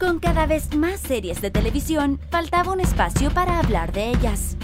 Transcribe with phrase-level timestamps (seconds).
[0.00, 4.56] Con cada vez más series de televisión, faltaba un espacio para hablar de ellas.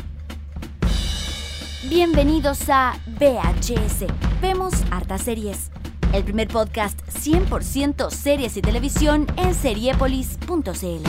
[1.91, 4.07] Bienvenidos a VHS.
[4.41, 5.71] Vemos hartas series.
[6.15, 11.07] El primer podcast 100% series y televisión en seriepolis.cl.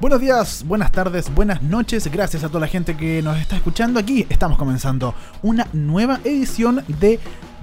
[0.00, 2.10] Buenos días, buenas tardes, buenas noches.
[2.10, 4.26] Gracias a toda la gente que nos está escuchando aquí.
[4.28, 7.20] Estamos comenzando una nueva edición de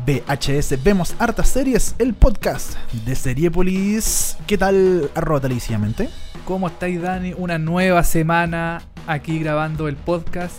[0.07, 0.81] VHS.
[0.85, 4.37] Vemos hartas series, el podcast de Seriepolis.
[4.47, 6.07] ¿Qué tal, arroba televisivamente?
[6.45, 7.33] ¿Cómo estáis, Dani?
[7.37, 10.55] Una nueva semana aquí grabando el podcast.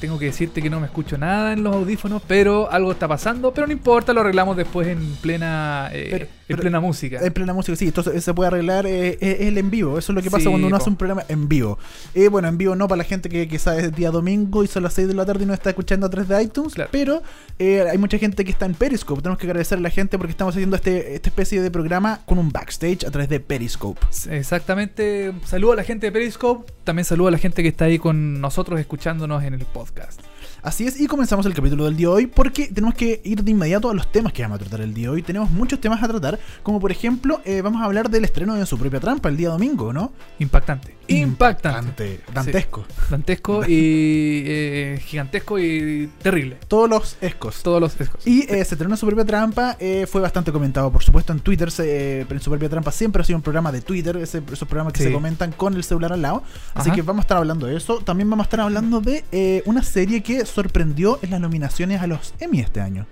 [0.00, 3.52] Tengo que decirte que no me escucho nada en los audífonos, pero algo está pasando,
[3.52, 7.18] pero no importa, lo arreglamos después en plena eh, Pero- en pero- plena música.
[7.24, 9.98] En plena música, sí, esto se puede arreglar, eh, eh, el en vivo.
[9.98, 10.82] Eso es lo que pasa Sí, cuando uno po.
[10.82, 11.78] hace un programa en vivo.
[12.14, 14.82] Eh, bueno, en vivo no para la gente que quizás es día domingo y son
[14.82, 16.74] las 6 de la tarde y no está escuchando a través de iTunes.
[16.74, 16.90] Claro.
[16.92, 17.22] Pero
[17.58, 19.20] eh, hay mucha gente que está en Periscope.
[19.22, 22.38] Tenemos que agradecer a la gente porque estamos haciendo este, esta especie de programa con
[22.38, 24.00] un backstage a través de Periscope.
[24.30, 25.32] Exactamente.
[25.44, 28.40] Saludo a la gente de Periscope, también saludo a la gente que está ahí con
[28.40, 30.20] nosotros escuchándonos en el podcast.
[30.68, 33.52] Así es, y comenzamos el capítulo del día de hoy porque tenemos que ir de
[33.52, 35.22] inmediato a los temas que vamos a tratar el día de hoy.
[35.22, 38.66] Tenemos muchos temas a tratar, como por ejemplo, eh, vamos a hablar del estreno de
[38.66, 40.12] su propia trampa el día domingo, ¿no?
[40.38, 40.97] Impactante.
[41.08, 42.20] Impactante.
[42.32, 42.84] Dantesco.
[43.10, 46.56] Dantesco y eh, gigantesco y terrible.
[46.68, 47.62] Todos los escos.
[47.62, 48.26] Todos los escos.
[48.26, 51.70] Y eh, se estrenó su propia trampa, eh, fue bastante comentado, por supuesto, en Twitter.
[51.70, 54.42] se- eh, pero en su propia trampa siempre ha sido un programa de Twitter, ese-
[54.52, 55.06] esos programas que Sí.
[55.06, 56.42] se comentan con el celular al lado.
[56.74, 56.96] Así Ajá.
[56.96, 57.98] que vamos a estar hablando de eso.
[58.00, 62.06] También vamos a estar hablando de eh, una serie que sorprendió en las nominaciones a
[62.06, 63.06] los Emmy este año.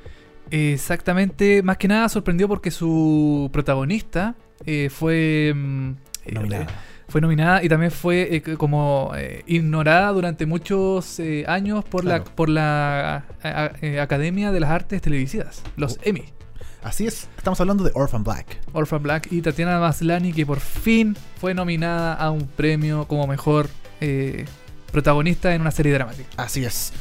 [0.51, 5.91] Exactamente, más que nada sorprendió porque su protagonista eh, fue mm,
[6.27, 6.67] eh, Nominada.
[7.09, 12.25] Fue nominada y también fue eh, como eh, ignorada durante muchos eh, años por Claro.
[12.25, 16.01] la por la a- a- eh, Academia de las Artes Televisivas, los Oh.
[16.03, 16.25] Emmy.
[16.83, 18.59] Así es, estamos hablando de Orphan Black.
[18.73, 23.69] Orphan Black y Tatiana Maslany que por fin fue nominada a un premio como mejor
[24.00, 24.44] eh,
[24.93, 26.28] protagonista en una serie dramática.
[26.37, 26.93] Así es.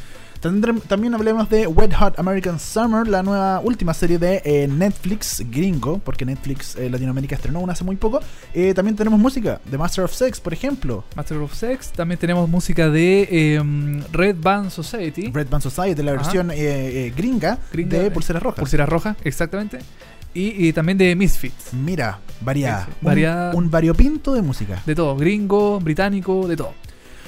[0.46, 5.98] También hablemos de Wet Hot American Summer, la nueva última serie de eh, Netflix gringo,
[5.98, 8.20] porque Netflix eh, Latinoamérica estrenó una hace muy poco.
[8.54, 11.04] Eh, también tenemos música de Master of Sex, por ejemplo.
[11.16, 15.32] Master of Sex, también tenemos música de eh, Red Band Society.
[15.34, 16.22] Red Band Society, la Ajá.
[16.22, 16.50] versión
[17.16, 18.60] gringa, Gringa, de Pulseras Rojas.
[18.60, 19.80] Pulsera roja, exactamente.
[20.36, 21.74] Y, y también de Misfits.
[21.74, 22.88] Mira, variada.
[23.02, 23.56] Un- variada.
[23.56, 24.80] Un, variopinto de música.
[24.86, 26.74] De todo, gringo, británico, de todo.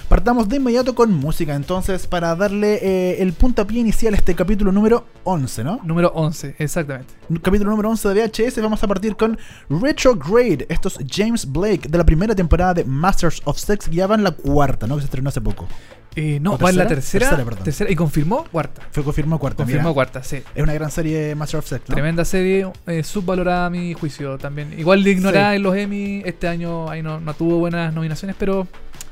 [0.07, 4.71] Partamos de inmediato con música, entonces, para darle eh, el puntapié inicial a este capítulo
[4.71, 5.81] número 11, ¿no?
[5.83, 7.13] Número 11, exactamente.
[7.41, 9.37] Capítulo número 11 de VHS, vamos a partir con
[9.69, 10.65] Retrograde.
[10.69, 14.23] Esto es James Blake de la primera temporada de Masters of Sex, ya va en
[14.23, 14.95] la cuarta, ¿no?
[14.95, 15.67] Que se estrenó hace poco.
[16.15, 17.35] Eh, no, ¿O va en la tercera?
[17.63, 17.91] tercera.
[17.91, 18.81] Y confirmó cuarta.
[18.91, 19.57] Fue confirmado cuarta.
[19.57, 19.93] Confirmó mira.
[19.93, 20.37] cuarta, sí.
[20.55, 21.93] Es una gran serie Master of Sex, ¿no?
[21.93, 24.73] Tremenda serie, eh, subvalorada a mi juicio también.
[24.79, 25.57] Igual de ignorada Sí.
[25.57, 28.67] en los Emmy, este año ahí no, no tuvo buenas nominaciones, pero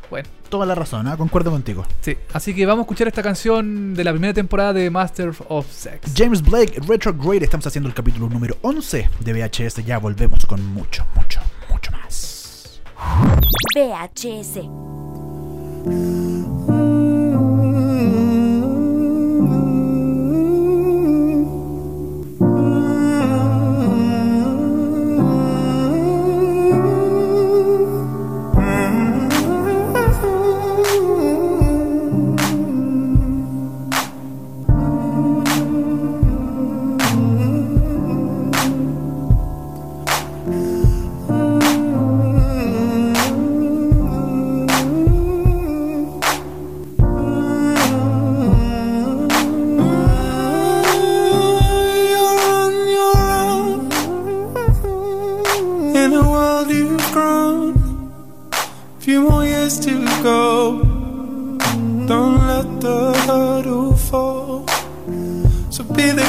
[0.10, 1.18] bueno, Toda la razón, ¿ah?
[1.18, 1.86] concuerdo contigo.
[2.02, 2.16] sí.
[2.34, 6.14] Así que vamos a escuchar esta canción de la primera temporada de Master of Sex.
[6.16, 11.06] James Blake, Retrograde, estamos haciendo el capítulo número 11 de VHS, ya volvemos con mucho,
[11.16, 11.40] mucho,
[11.70, 12.82] mucho más.
[13.76, 14.60] VHS.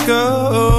[0.06, 0.75] go.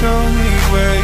[0.00, 0.99] Show me where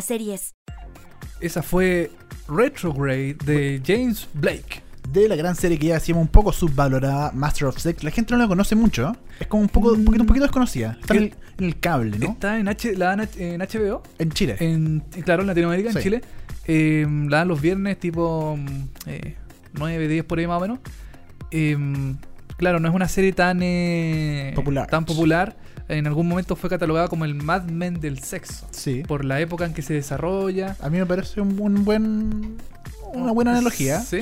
[0.00, 0.54] Series.
[1.40, 2.10] Esa fue
[2.48, 4.82] Retrograde de James Blake.
[5.12, 8.02] De la gran serie que ya decíamos un poco subvalorada, Master of Sex.
[8.02, 9.14] La gente no la conoce mucho.
[9.38, 10.96] Es como un poco, un poquito, un poquito desconocida.
[11.00, 12.30] Está en el, en el cable, ¿no?
[12.32, 14.56] Está en, H, la en HBO, En Chile.
[14.60, 15.98] en, claro, en Latinoamérica, Sí.
[15.98, 16.20] en Chile.
[16.66, 18.66] Eh, la dan los viernes tipo mm,
[19.06, 19.36] eh,
[19.74, 20.78] 9, 10 por ahí más o menos.
[21.50, 21.76] Eh,
[22.56, 24.88] claro, no es una serie tan eh, Popular.
[24.88, 25.56] tan popular.
[25.88, 28.66] En algún momento fue catalogada como el Mad Men del sexo.
[28.70, 29.02] Sí.
[29.06, 30.76] Por la época en que se desarrolla.
[30.80, 32.56] A mí me parece un, un buen.
[33.12, 34.00] Una buena analogía.
[34.00, 34.18] ¿Sí?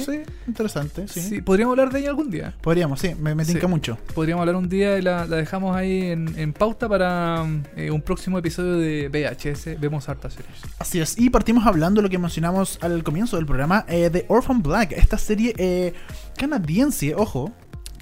[0.47, 1.21] interesante, sí.
[1.23, 2.53] Sí, podríamos hablar de ella algún día.
[2.61, 3.57] Podríamos, sí, me, me Sí.
[3.67, 3.97] mucho.
[4.15, 8.03] Podríamos hablar un día y la, la dejamos ahí en, en pauta para eh, un
[8.03, 9.81] próximo episodio de VHS.
[9.81, 10.53] Vemos hartas series.
[10.79, 14.27] Así es, y partimos hablando de lo que mencionamos al comienzo del programa eh, de
[14.29, 15.95] Orphan Black, esta serie eh,
[16.37, 17.51] canadiense, ojo,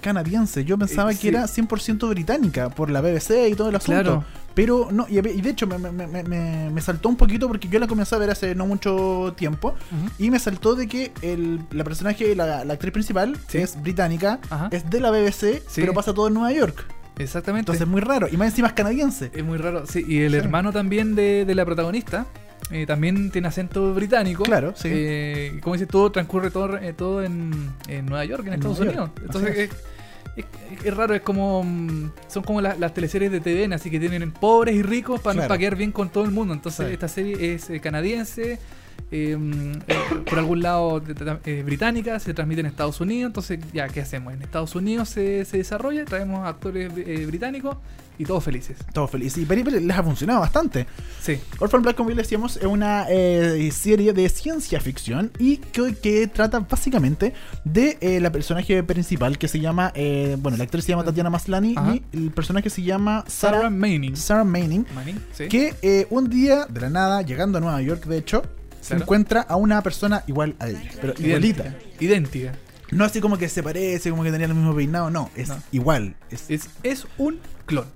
[0.01, 0.65] canadiense.
[0.65, 4.03] Yo pensaba Eh, que era 100% británica por la BBC y todo el asunto.
[4.03, 4.25] Claro.
[4.55, 7.87] Pero no, y, y de hecho me, me- me- saltó un poquito porque yo la
[7.87, 9.75] comencé a ver hace no mucho tiempo.
[10.19, 13.59] Y me saltó de que el, la personaje, la, la actriz principal, Sí.
[13.59, 14.69] es británica, Ajá.
[14.73, 15.81] es de la BBC, Sí.
[15.81, 16.85] pero pasa todo en Nueva York.
[17.19, 17.61] Exactamente.
[17.71, 18.29] Entonces es muy raro.
[18.31, 19.31] Y más encima es canadiense.
[19.35, 20.05] Es muy raro, sí.
[20.09, 20.39] Y el Sí.
[20.39, 22.27] hermano también de, de la protagonista
[22.73, 24.43] eh, también tiene acento británico.
[24.45, 24.89] Claro, sí.
[24.91, 28.81] Eh, como dices, todo transcurre todo, eh, todo en, en Nueva York, en, En Estados
[28.81, 29.11] Unidos.
[29.23, 29.71] Entonces es,
[30.37, 30.45] es-
[30.85, 31.63] es raro, es como.
[31.65, 35.35] mm, Son como las, las teleseries de TVN, así que tienen pobres y ricos para,
[35.35, 35.49] Claro.
[35.49, 36.55] para quedar bien con todo el mundo.
[36.55, 36.93] Entonces Sí.
[36.93, 38.59] esta serie es eh, canadiense.
[39.13, 39.95] eh, mm, eh,
[40.29, 41.03] por algún lado
[41.45, 44.33] eh, británica, se transmite en Estados Unidos, entonces ya, ¿qué hacemos?
[44.35, 47.77] En Estados Unidos se, se desarrolla, traemos actores eh, británicos
[48.21, 48.77] y todos felices.
[48.93, 49.37] Todo feliz.
[49.39, 50.87] Y pero les ha funcionado bastante.
[51.23, 55.95] Sí, Orphan Black, como bien decíamos, es una eh, serie de ciencia ficción y que,
[55.95, 57.33] que trata básicamente
[57.65, 61.31] de eh, la personaje principal que se llama, eh, bueno, la actriz se llama Tatiana
[61.31, 61.95] Maslany Ajá.
[61.95, 64.17] y el personaje se llama Sarah Sarah, Manning.
[64.17, 65.49] Sarah Manning, Manning, sí.
[65.49, 68.43] que un día, de la nada, llegando a Nueva York, de hecho,
[68.81, 69.03] se Claro.
[69.05, 71.63] encuentra a una persona igual a ella, pero igualita.
[71.65, 72.05] Idéntica.
[72.05, 72.53] Idéntica.
[72.93, 75.63] No así como que se parece, como que tenía el mismo peinado, no, es No.
[75.71, 76.17] igual.
[76.31, 77.87] Es, Es, es un clon.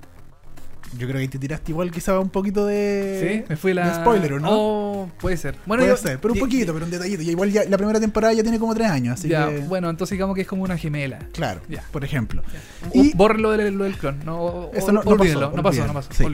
[0.98, 3.88] Yo creo que te tiraste igual quizá un poquito de, sí, me fui la.
[3.88, 4.48] de spoiler, ¿o no?
[4.50, 5.56] Oh, puede ser.
[5.66, 7.22] Bueno, Puede yo- ser, pero un poquito, pero un detallito.
[7.22, 9.58] Y igual ya la primera temporada ya tiene como tres años, así ya, que.
[9.60, 11.18] bueno, entonces digamos que es como una gemela.
[11.32, 11.82] Claro, Ya.
[11.90, 12.42] por ejemplo.
[12.92, 14.20] Y Y, bórrenlo del, lo del clon.
[14.24, 16.12] No, Eso no- no olvídenlo, pasó, no pasó, no olvídenlo, pasó.
[16.12, 16.24] sí.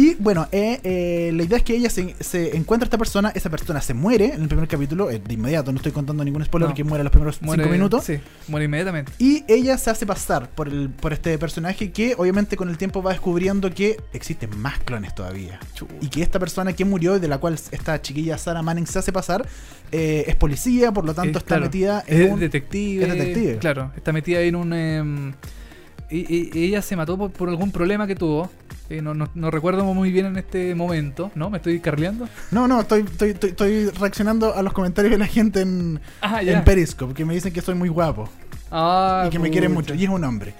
[0.00, 3.32] Y bueno, eh, eh, la idea es que ella se, se encuentra a esta persona,
[3.34, 6.44] esa persona se muere en el primer capítulo, eh, de inmediato, no estoy contando ningún
[6.44, 6.70] spoiler No.
[6.70, 8.04] porque muere en los primeros Muere- cinco minutos.
[8.04, 9.12] Sí, muere inmediatamente.
[9.18, 13.02] Y ella se hace pasar por, el, por este personaje que obviamente con el tiempo
[13.02, 15.58] va descubriendo que existen más clones todavía.
[16.00, 19.00] Y que esta persona que murió y de la cual esta chiquilla Sarah Manning se
[19.00, 19.46] hace pasar
[19.90, 23.04] eh, es policía, por lo tanto Es- está claro, metida en es un- detective.
[23.04, 23.58] es detective.
[23.58, 25.34] Claro, está metida en un.
[26.10, 28.50] Y, y- ella se mató por, por algún problema que tuvo.
[28.90, 31.50] Eh, no, no- no recuerdo muy bien en este momento, ¿no?
[31.50, 32.26] ¿Me estoy carleando?
[32.50, 36.40] No, no, estoy, estoy, estoy, estoy reaccionando a los comentarios de la gente en, Ah,
[36.42, 38.28] en Periscope, que me dicen que soy muy guapo
[38.70, 39.94] Ah, y que me quieren mucho.
[39.94, 40.54] Y es un hombre.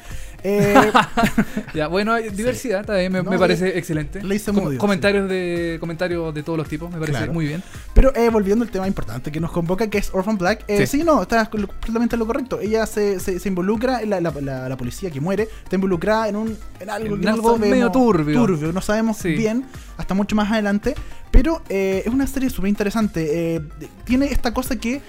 [0.44, 0.92] Eh,
[1.74, 4.22] Ya, bueno, diversidad también me, No, me parece excelente.
[4.22, 7.32] le hice Com- muy bien, comentarios de comentarios de todos los tipos, me parece Claro.
[7.32, 7.62] muy bien.
[7.94, 10.98] Pero eh, volviendo al tema importante que nos convoca, que es Orphan Black, eh, sí.
[10.98, 11.04] Sí.
[11.04, 12.60] no, lo- completamente en lo correcto.
[12.60, 16.36] Ella se, se, se involucra, la, la, la- la policía que muere, está involucrada en,
[16.36, 18.72] un, en algo, En que no sabemos- medio turbio.
[18.72, 19.64] no sabemos bien,
[19.96, 20.94] hasta mucho más adelante.
[21.30, 23.60] Pero es una serie súper interesante.
[24.04, 25.02] tiene esta cosa que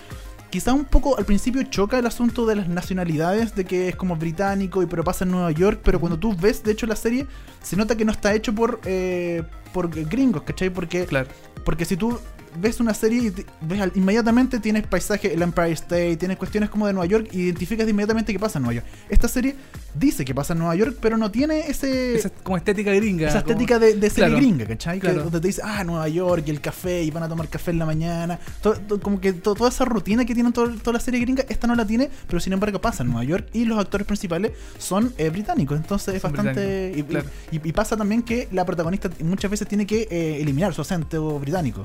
[0.49, 4.15] quizá un poco al principio choca el asunto de las nacionalidades, de que es como
[4.15, 7.27] británico y pero pasa en Nueva York, pero cuando tú ves, de hecho, la serie,
[7.61, 10.69] se nota que no está hecho por, eh, por gringos, ¿cachai?
[10.69, 11.27] Porque Claro.
[11.63, 12.19] porque si tú
[12.57, 16.69] ves una serie y te- ves al- inmediatamente tienes paisaje, el Empire State, tienes cuestiones
[16.69, 18.87] como de Nueva York, y identificas de inmediatamente que pasa en Nueva York.
[19.09, 19.55] Esta serie
[19.93, 23.27] dice que pasa en Nueva York, pero no tiene ese, Esa como estética gringa.
[23.27, 24.37] esa como- estética de, de serie Claro.
[24.37, 24.99] gringa, ¿cachai?
[24.99, 25.23] Que Claro.
[25.23, 27.79] donde te dice, ah, Nueva York y el café, y van a tomar café en
[27.79, 28.39] la mañana.
[29.01, 31.85] Como que to- toda esa rutina que tienen toda la serie gringa, esta no la
[31.85, 35.77] tiene, pero sin embargo pasa en Nueva York y los actores principales son eh, británicos.
[35.77, 36.91] Entonces es Son bastante.
[36.95, 37.29] Y, británicos, claro.
[37.65, 41.39] y- y pasa también que la protagonista muchas veces tiene que eh, eliminar su acento
[41.39, 41.83] británico.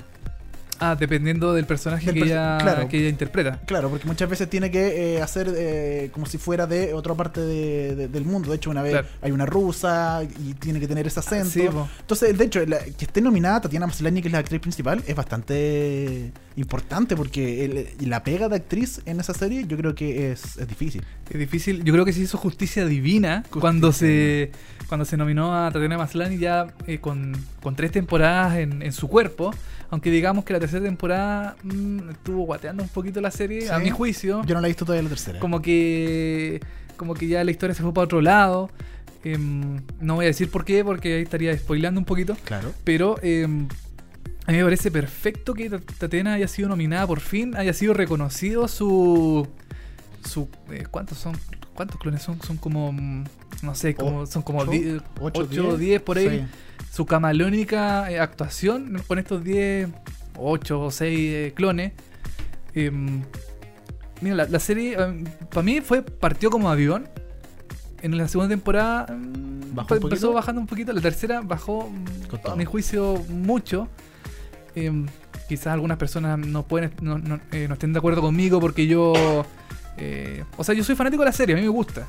[0.81, 2.89] Ah, dependiendo del personaje Del que, perso- ella, claro.
[2.89, 3.61] que ella interpreta.
[3.67, 7.41] Claro, porque muchas veces tiene que eh, hacer eh, como si fuera de otra parte
[7.41, 8.51] de- de- del mundo.
[8.51, 9.09] De hecho, una vez Claro.
[9.23, 11.51] hay una rusa y tiene que tener ese acento.
[11.51, 11.89] Sí, po.
[12.01, 15.15] Entonces, de hecho, la- que esté nominada Tatiana Maslany, que es la actriz principal, es
[15.15, 20.57] bastante importante porque el- la pega de actriz en esa serie yo creo que es,
[20.57, 21.03] es difícil.
[21.31, 21.83] Es difícil.
[21.85, 24.51] Yo creo que se hizo justicia divina Justicia cuando se
[24.89, 29.09] cuando se nominó a Tatiana Maslany ya eh, con, con tres temporadas en, en su
[29.09, 29.53] cuerpo.
[29.95, 33.91] Aunque digamos que la tercera temporada mm, estuvo guateando un poquito la serie, a mi
[33.91, 34.43] juicio.
[34.45, 35.39] Yo no la he visto todavía la tercera.
[35.39, 36.61] Como que
[36.97, 38.71] como que ya la historia se fue para otro lado.
[39.23, 42.37] Em, no voy a decir por qué, porque ahí estaría spoileando un poquito.
[42.45, 42.73] Claro.
[42.85, 43.69] Pero em,
[44.47, 47.95] a mí me parece perfecto que Tat- Tatiana haya sido nominada por fin, haya sido
[47.95, 49.47] reconocido su.
[50.25, 51.37] su eh, ¿Cuántos son?
[51.75, 52.41] ¿Cuántos clones son?
[52.43, 52.93] Son como.
[52.93, 53.25] mm,
[53.63, 56.29] No sé, como, son como Ocho, 10 ocho, 8 o 10 por ahí.
[56.41, 56.45] Sí.
[56.95, 59.89] Su camaleónica eh, actuación con estos 10,
[60.39, 61.93] 8 o 6 clones.
[62.73, 63.23] Em,
[64.21, 64.97] mira, la, la serie
[65.51, 67.09] para mí fue partió como avión.
[68.01, 70.93] En la segunda temporada mm, ¿Bajó empezó bajando un poquito.
[70.93, 71.91] La tercera bajó,
[72.31, 72.53] Con todo.
[72.53, 73.89] a mi juicio, mucho.
[74.77, 75.07] Em,
[75.49, 79.45] quizás algunas personas no pueden no, no, eh, no estén de acuerdo conmigo porque yo.
[79.97, 82.07] eh, o sea, yo soy fanático de la serie, a mí me gusta.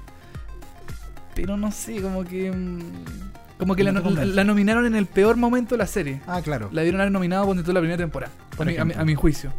[1.34, 2.52] Pero no sé, como que.
[3.58, 4.26] Como que la, convence.
[4.34, 6.22] la nominaron en el peor momento de la serie.
[6.28, 6.70] Ah, claro.
[6.74, 8.32] La dieron haber nominado cuando la primera temporada.
[8.60, 9.02] A mi, a, mi, ejemplo.
[9.02, 9.54] a mi juicio.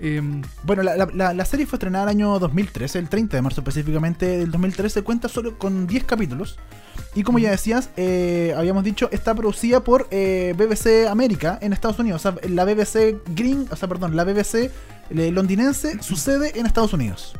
[0.00, 3.42] Em, Bueno, la, la- la- la serie fue estrenada el año 2013, el 30 de
[3.42, 6.58] marzo específicamente del 2013, cuenta solo con 10 capítulos.
[7.14, 11.98] Y como ya decías, eh, habíamos dicho, está producida por eh, BBC América en Estados
[11.98, 12.24] Unidos.
[12.24, 14.70] O sea, la BBC Green, o sea, perdón, la BBC
[15.10, 17.34] eh, londinense sucede en Estados Unidos.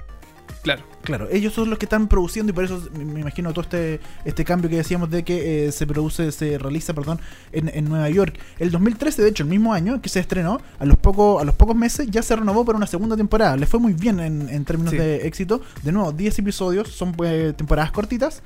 [0.62, 0.82] Claro.
[1.02, 4.44] Claro, ellos son los que están produciendo y por eso me imagino todo este, este
[4.44, 7.18] cambio que decíamos de que eh, se produce, se realiza, perdón,
[7.52, 8.38] en, en Nueva York.
[8.58, 11.54] El 2013, de hecho, el mismo año que se estrenó, a los, poco, a los
[11.54, 13.56] pocos meses ya se renovó para una segunda temporada.
[13.56, 14.98] Le fue muy bien en, en términos Sí.
[14.98, 15.62] de éxito.
[15.82, 18.42] De nuevo, 10 episodios, son eh, temporadas cortitas.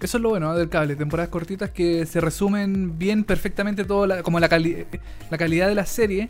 [0.00, 0.54] Eso es lo bueno ¿no?
[0.56, 0.94] del cable.
[0.94, 4.06] Temporadas cortitas que se resumen bien perfectamente todo.
[4.06, 4.84] la- como la, cali-
[5.30, 6.28] la calidad de la serie.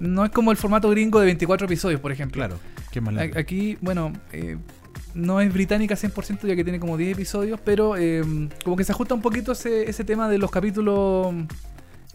[0.00, 2.48] No es como el formato gringo de 24 episodios, por ejemplo.
[2.90, 4.56] Qué más A- Aquí, bueno, eh,
[5.14, 8.22] no es británica 100% ya que tiene como 10 episodios, pero eh,
[8.64, 11.34] como que se ajusta un poquito ese, ese tema de los capítulos,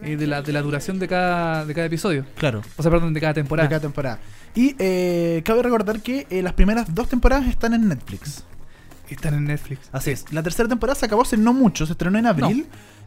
[0.00, 2.24] eh, de, la, de la duración de cada, de cada episodio.
[2.36, 2.60] Claro.
[2.76, 3.68] O sea, perdón, de cada De temporada.
[3.68, 4.18] cada temporada.
[4.54, 8.44] Y eh, cabe recordar que eh, las primeras dos temporadas están en Netflix.
[9.08, 9.88] Están en Netflix.
[9.92, 10.32] Así es.
[10.32, 12.66] La tercera temporada se acabó hace no mucho, se estrenó en abril.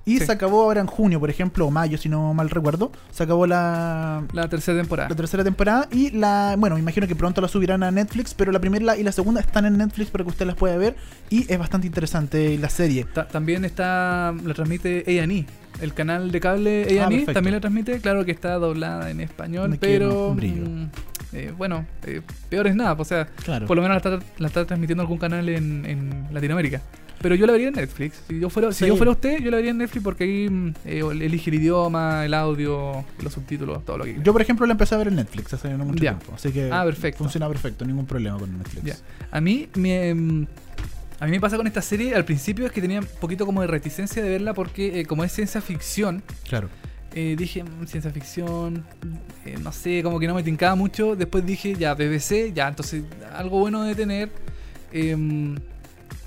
[0.09, 0.25] Y Sí.
[0.25, 2.91] se acabó ahora en junio, por ejemplo, o mayo, si no mal recuerdo.
[3.11, 5.09] Se acabó la, La tercera temporada.
[5.09, 5.87] la tercera temporada.
[5.91, 6.55] Y la.
[6.57, 8.33] Bueno, me imagino que pronto la subirán a Netflix.
[8.33, 10.95] Pero la primera y la segunda están en Netflix para que usted las pueda ver.
[11.29, 13.05] Y es bastante interesante la serie.
[13.13, 15.45] Ta- también está, la transmite A&E,
[15.81, 19.69] el canal de cable A&E Ah, también la transmite, claro que está doblada en español,
[19.69, 20.85] Me pero mm,
[21.33, 23.67] eh, bueno, eh, peor es nada, o sea, Claro.
[23.67, 26.81] por lo menos la está, la está transmitiendo algún canal en, en Latinoamérica.
[27.21, 28.21] Pero yo la vería en Netflix.
[28.27, 28.87] Si yo fuera, si Sí.
[28.87, 32.33] yo fuera usted, yo la vería en Netflix porque ahí eh, elige el idioma, el
[32.33, 34.23] audio, los subtítulos, todo lo que quiera.
[34.23, 36.31] Yo, por ejemplo, la empecé a ver en Netflix hace no mucho tiempo.
[36.33, 37.17] Así que Ah, perfecto.
[37.19, 39.03] funciona perfecto, ningún problema con Netflix.
[39.31, 40.13] A mí me.
[40.13, 40.47] mm,
[41.21, 43.59] A mí me pasa con esta serie, al principio es que tenía un poquito como
[43.59, 46.69] de reticencia de verla porque eh, como es ciencia ficción, Claro.
[47.13, 48.85] eh, dije, "Mm, ciencia ficción,
[49.45, 51.17] eh, no sé, como que no me tincaba mucho.
[51.17, 53.03] Después dije, ya, BBC, ya, entonces
[53.35, 54.29] algo bueno de tener.
[54.93, 55.57] Em,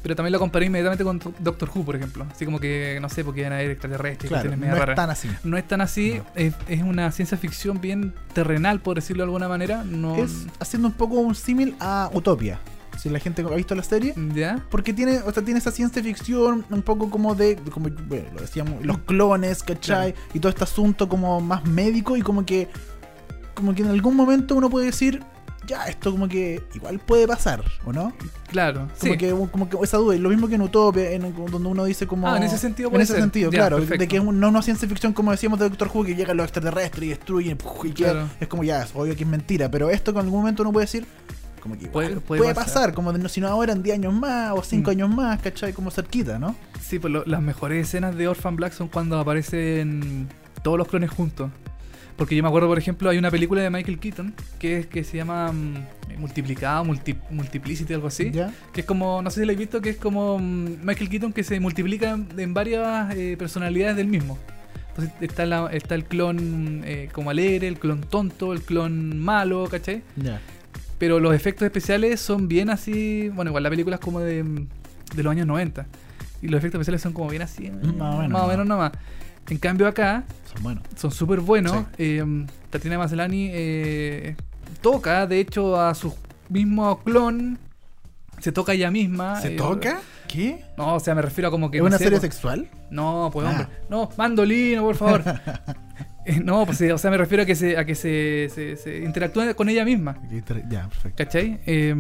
[0.02, 2.26] pero también la comparé inmediatamente con Doctor Who, por ejemplo.
[2.30, 5.10] Así como que, no sé, porque iban a haber extraterrestres, Claro, no media es tan
[5.10, 5.28] así.
[5.44, 6.24] No es tan así, No.
[6.34, 9.84] es, es una ciencia ficción bien terrenal, por decirlo de alguna manera.
[9.84, 12.58] No, Es haciendo un poco un símil a Utopia.
[12.98, 14.12] si la gente ha visto la serie.
[14.34, 14.62] ¿Ya?
[14.70, 18.40] Porque tiene, o sea, tiene esa ciencia ficción un poco como de, como bueno, lo
[18.42, 20.14] decíamos, los clones, ¿cachai?
[20.34, 22.68] Y todo este asunto como más médico y como que,
[23.54, 25.22] como que en algún momento uno puede decir,
[25.66, 28.12] ya, esto como que igual puede pasar, ¿o no?
[28.48, 29.18] Claro, Como, sí.
[29.18, 32.06] que, como que esa duda, y lo mismo que en Utopia, en, donde uno dice
[32.06, 32.28] como...
[32.28, 33.22] Ah, en ese sentido En puede ese ser.
[33.22, 34.00] sentido, Ya, claro, perfecto.
[34.02, 36.44] de que es no una ciencia ficción como decíamos de Doctor Who, que llegan los
[36.44, 37.58] extraterrestres y destruyen,
[38.40, 40.72] es como ya, es obvio que es mentira, pero esto que en algún momento uno
[40.72, 41.06] puede decir,
[41.62, 42.72] como que igual Puede- puede, puede pasar.
[42.74, 42.94] pasar.
[42.94, 44.90] como no, si no ahora en 10 años más o 5 Mm.
[44.90, 45.72] años más, ¿cachai?
[45.72, 46.56] Como cerquita, ¿no?
[46.80, 50.28] Sí, pues lo- las mejores escenas de Orphan Black son cuando aparecen
[50.62, 51.50] todos los clones juntos.
[52.16, 55.02] Porque yo me acuerdo, por ejemplo, hay una película de Michael Keaton que es que
[55.02, 58.30] se llama mm, Multiplicado, multi, Multiplicity, algo así.
[58.30, 58.52] ¿Ya?
[58.72, 61.32] Que es como, no sé si lo habéis visto, que es como mm, Michael Keaton
[61.32, 64.38] que se multiplica en, varias eh, personalidades del mismo.
[64.90, 69.66] Entonces está, la- está el clon eh, como alegre, el clon tonto, el clon malo,
[69.70, 70.02] ¿cachai?
[70.16, 70.38] Ya.
[70.98, 73.30] Pero los efectos especiales son bien así.
[73.30, 74.44] Bueno, igual la película es como de,
[75.16, 75.86] de los años 90.
[76.42, 77.70] Y los efectos especiales son como bien así.
[77.70, 78.48] Más o menos, Más o ¿no?
[78.48, 78.92] menos nomás.
[79.48, 80.84] En cambio, acá Son buenos.
[80.96, 81.84] son súper buenos.
[81.98, 82.24] Eh,
[82.70, 84.36] Tatiana Maslany eh,
[84.80, 86.14] toca, de hecho, a su
[86.48, 87.58] mismo clon.
[88.40, 89.40] Se toca ella misma.
[89.40, 90.00] ¿Se eh, toca?
[90.28, 90.64] ¿Qué?
[90.76, 91.78] No, o sea, me refiero a como que.
[91.78, 92.68] ¿Es no una serie pues- sexual?
[92.90, 93.50] No, pues Ah.
[93.50, 93.66] hombre.
[93.88, 95.22] No, mandolino, por favor.
[96.24, 98.76] Eh, no, pues eh, o sea, me refiero a que se, a que se, se,
[98.76, 100.16] se interactúe con ella misma.
[100.70, 101.16] Ya, perfecto.
[101.16, 101.58] ¿Cachai?
[101.66, 101.92] Eh,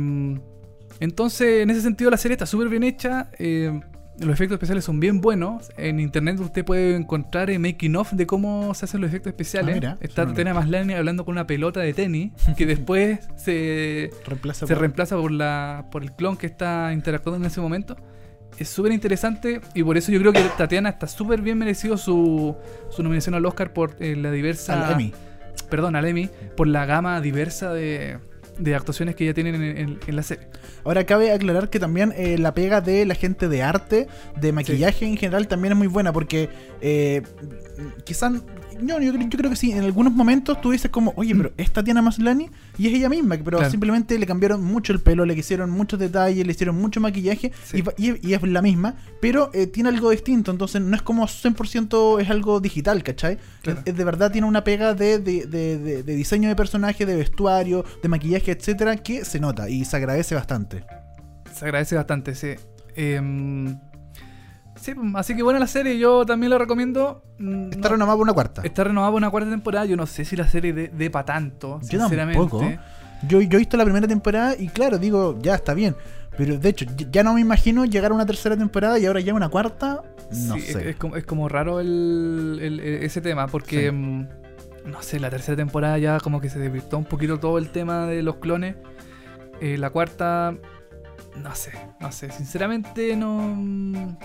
[1.00, 3.30] entonces, en ese sentido, la serie está súper bien hecha.
[3.36, 3.80] eh,
[4.20, 5.70] los efectos especiales son bien buenos.
[5.76, 9.70] En internet usted puede encontrar el making of de cómo se hacen los efectos especiales.
[9.72, 14.66] Ah, mira, Está Tatiana Maslany hablando con una pelota de tenis que después se, Reemplaza
[14.66, 17.96] se por- reemplaza por, la, por el clon que está interactuando en ese momento.
[18.58, 22.54] Es súper interesante y por eso yo creo que Tatiana está súper bien merecido su,
[22.90, 25.12] su nominación al Oscar por eh, la diversa al Emmy.
[25.70, 28.18] perdón, al Emmy, por la gama diversa de,
[28.58, 30.46] de actuaciones que ya tienen en, en- en la serie.
[30.84, 34.08] Ahora cabe aclarar que también eh, la pega de la gente de arte,
[34.40, 36.48] de maquillaje en general, también es muy buena porque
[36.80, 37.22] eh,
[38.04, 38.32] quizás,
[38.84, 41.52] yo, yo, creo- yo creo que sí, en algunos momentos tú dices como, oye, pero
[41.56, 43.70] es Tatiana Maslany y es ella misma, pero Claro.
[43.70, 47.78] simplemente le cambiaron mucho el pelo, le hicieron muchos detalles, le hicieron mucho maquillaje Sí.
[47.78, 51.02] y, va- y- y es la misma, pero eh, tiene algo distinto, entonces no es
[51.02, 53.38] como 100% es algo digital, ¿cachai?
[53.62, 53.80] Claro.
[53.80, 57.16] Es- es de verdad tiene una pega de, de- de- de- diseño de personaje, de
[57.16, 60.84] vestuario, de maquillaje, etcétera, que se nota y se agradece bastante.
[61.54, 62.48] Se agradece bastante, sí.
[62.96, 63.78] Em,
[64.82, 67.22] sí, así que bueno, la serie yo también la recomiendo.
[67.38, 68.62] Mm, Está no- renovada por una cuarta.
[68.64, 69.84] está renovada por una cuarta temporada.
[69.86, 72.38] Yo no sé si la serie de, de pa' tanto, Yo sinceramente.
[72.38, 72.64] tampoco.
[73.28, 75.94] Yo, yo he visto la primera temporada y claro, digo, ya está bien.
[76.36, 79.32] Pero de hecho, ya- no me imagino llegar a una tercera temporada y ahora ya
[79.34, 80.02] una cuarta.
[80.32, 80.90] No Sí, sé.
[80.90, 83.92] es como, es como raro el, el- el- ese tema, porque, Sí.
[83.92, 84.26] mm,
[84.86, 88.06] no sé, la tercera temporada ya como que se desvirtó un poquito todo el tema
[88.06, 88.76] de los clones.
[89.60, 90.56] Eh, la cuarta,
[91.36, 94.16] no sé, no sé, sinceramente no...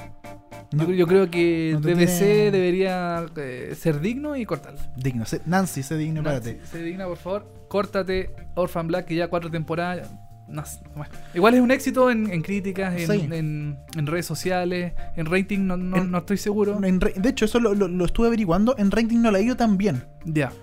[0.71, 4.79] No, yo, yo creo que no DBC tiene- debería eh, ser digno y cortarlo.
[4.97, 5.23] digno.
[5.45, 6.65] Nancy, sé digno, Nancy, párate.
[6.67, 7.53] sé digna, por favor.
[7.69, 10.09] Córtate Orphan Black, que ya cuatro temporadas.
[10.49, 11.11] no sé, bueno.
[11.33, 13.27] Igual es un éxito en, en críticas, en, Sí.
[13.33, 16.79] en- en redes sociales, en rating, no, no, no estoy seguro.
[16.79, 18.73] De hecho, eso lo, lo- lo estuve averiguando.
[18.77, 20.03] En rating no la ha ido tan bien.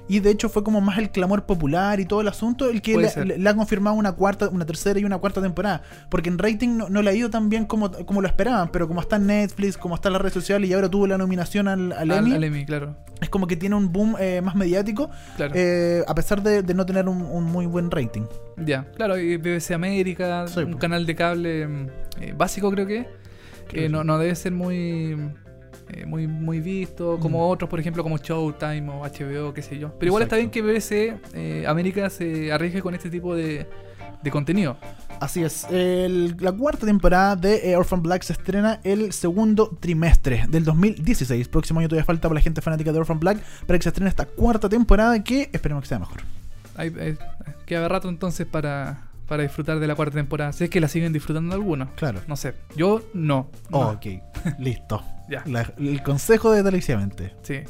[0.08, 2.96] Y de hecho fue como más el clamor popular y todo el asunto el que
[2.96, 5.82] le, ha confirmado una cuarta, una tercera y una cuarta temporada.
[6.10, 8.86] Porque en rating no, no le ha ido tan bien como, como lo esperaban, pero
[8.88, 11.68] como está en Netflix, como está en las redes sociales y ahora tuvo la nominación
[11.68, 12.96] al, al Al- Emmy, al Emmy, claro.
[13.20, 15.52] es como que tiene un boom eh, más mediático, claro.
[15.56, 18.22] eh, a pesar de, de no tener un, un muy buen rating.
[18.56, 21.86] ya, claro, y BBC América, Sí, un canal de cable mm,
[22.20, 23.06] eh, básico creo que.
[23.72, 25.16] Eh, no, que no debe ser muy
[25.94, 27.50] eh, muy muy visto como Mm.
[27.52, 29.92] otros, por ejemplo, como Showtime o HBO, qué sé yo.
[29.98, 33.66] Pero igual está bien que BBC eh, América se arriesgue con este tipo de,
[34.22, 34.76] de contenido.
[35.20, 40.44] Así es, el- la cuarta temporada de eh, Orphan Black se estrena el segundo trimestre
[40.48, 41.48] del 2016.
[41.48, 44.08] Próximo año todavía falta para la gente fanática de Orphan Black para que se estrene
[44.10, 46.22] esta cuarta temporada que esperemos que sea mejor.
[46.76, 47.16] Hay, hay-
[47.64, 50.52] queda rato entonces para, para disfrutar de la cuarta temporada.
[50.52, 51.90] Si es que la siguen disfrutando algunos.
[51.94, 52.20] Claro.
[52.26, 52.54] No sé.
[52.76, 53.48] Yo no.
[53.70, 53.90] no.
[53.90, 54.06] Ok,
[54.58, 55.02] listo.
[55.28, 55.42] Ya.
[55.46, 57.34] La- el consejo de televisivamente.
[57.42, 57.60] Sí.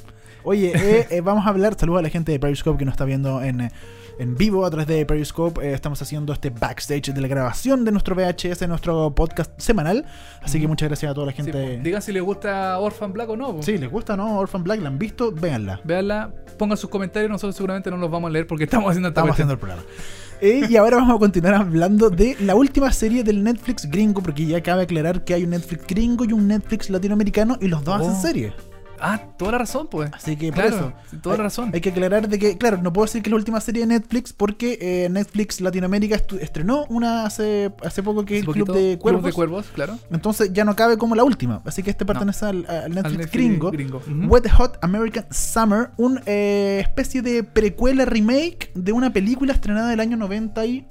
[0.42, 3.04] Oye, eh, eh, vamos a hablar, saludos a la gente de Periscope que nos está
[3.04, 3.70] viendo en, eh,
[4.18, 5.60] en vivo a través de Periscope.
[5.66, 10.04] Eh, estamos haciendo este backstage de la grabación de nuestro VHS, de nuestro podcast semanal.
[10.42, 11.78] Así que muchas gracias a toda la Sí, gente.
[11.82, 13.62] Digan si les gusta Orphan Black o no.
[13.62, 14.38] Sí, les gusta, ¿no?
[14.38, 15.32] Orphan Black, ¿la han visto?
[15.32, 15.80] Véanla.
[15.84, 17.30] Véanla, pongan sus comentarios.
[17.30, 19.48] Nosotros seguramente no los vamos a leer porque estamos haciendo esta Estamos cuestión.
[19.48, 19.82] haciendo el programa.
[20.46, 24.44] Eh, y ahora vamos a continuar hablando de la última serie del Netflix gringo, porque
[24.44, 27.98] ya cabe aclarar que hay un Netflix gringo y un Netflix latinoamericano y los dos
[27.98, 28.06] Oh.
[28.10, 28.52] hacen serie.
[29.06, 30.10] Ah, toda la razón, pues.
[30.14, 31.18] Así que Claro, por eso.
[31.20, 31.70] toda la razón.
[31.74, 33.86] Hay que aclarar de que, claro, no puedo decir que es la última serie de
[33.88, 38.98] Netflix porque eh, Netflix Latinoamérica estrenó una hace, hace poco que es el Club de
[38.98, 39.20] Cuervos.
[39.20, 39.98] Club de Cuervos, claro.
[40.10, 41.60] Entonces ya no cabe como la última.
[41.66, 43.70] Así que este pertenece al, al Netflix, Al Netflix gringo.
[43.70, 44.02] gringo.
[44.28, 50.16] Wet Hot American Summer, una especie de precuela remake de una película estrenada del año
[50.16, 50.86] 90 y...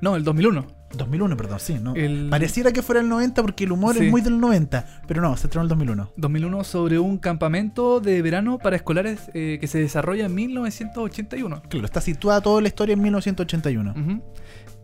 [0.00, 0.77] No, el 2001.
[0.96, 1.78] 2001, perdón, sí.
[1.80, 1.94] ¿no?
[1.94, 4.06] El- Pareciera que fuera el 90 porque el humor Sí.
[4.06, 6.10] es muy del 90, pero no, se estrenó el 2001.
[6.16, 11.62] 2001 sobre un campamento de verano para escolares eh, que se desarrolla en 1981.
[11.68, 13.90] Claro, está situada toda la historia en 1981.
[13.96, 14.22] Ujú.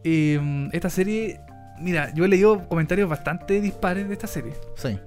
[0.04, 1.40] Eh, esta serie,
[1.80, 4.52] mira, yo he leído comentarios bastante dispares de esta serie.
[4.76, 4.98] Sí.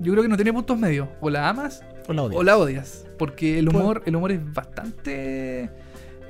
[0.00, 1.08] Yo creo que no tiene puntos medios.
[1.20, 2.38] O la amas O la odio.
[2.38, 3.06] o la odias.
[3.18, 5.70] Porque el humor, el humor es bastante.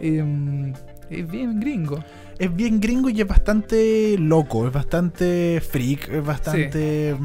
[0.01, 0.73] eh,
[1.11, 2.03] es bien gringo.
[2.39, 7.17] Es bien gringo y es bastante loco, es bastante freak, es bastante...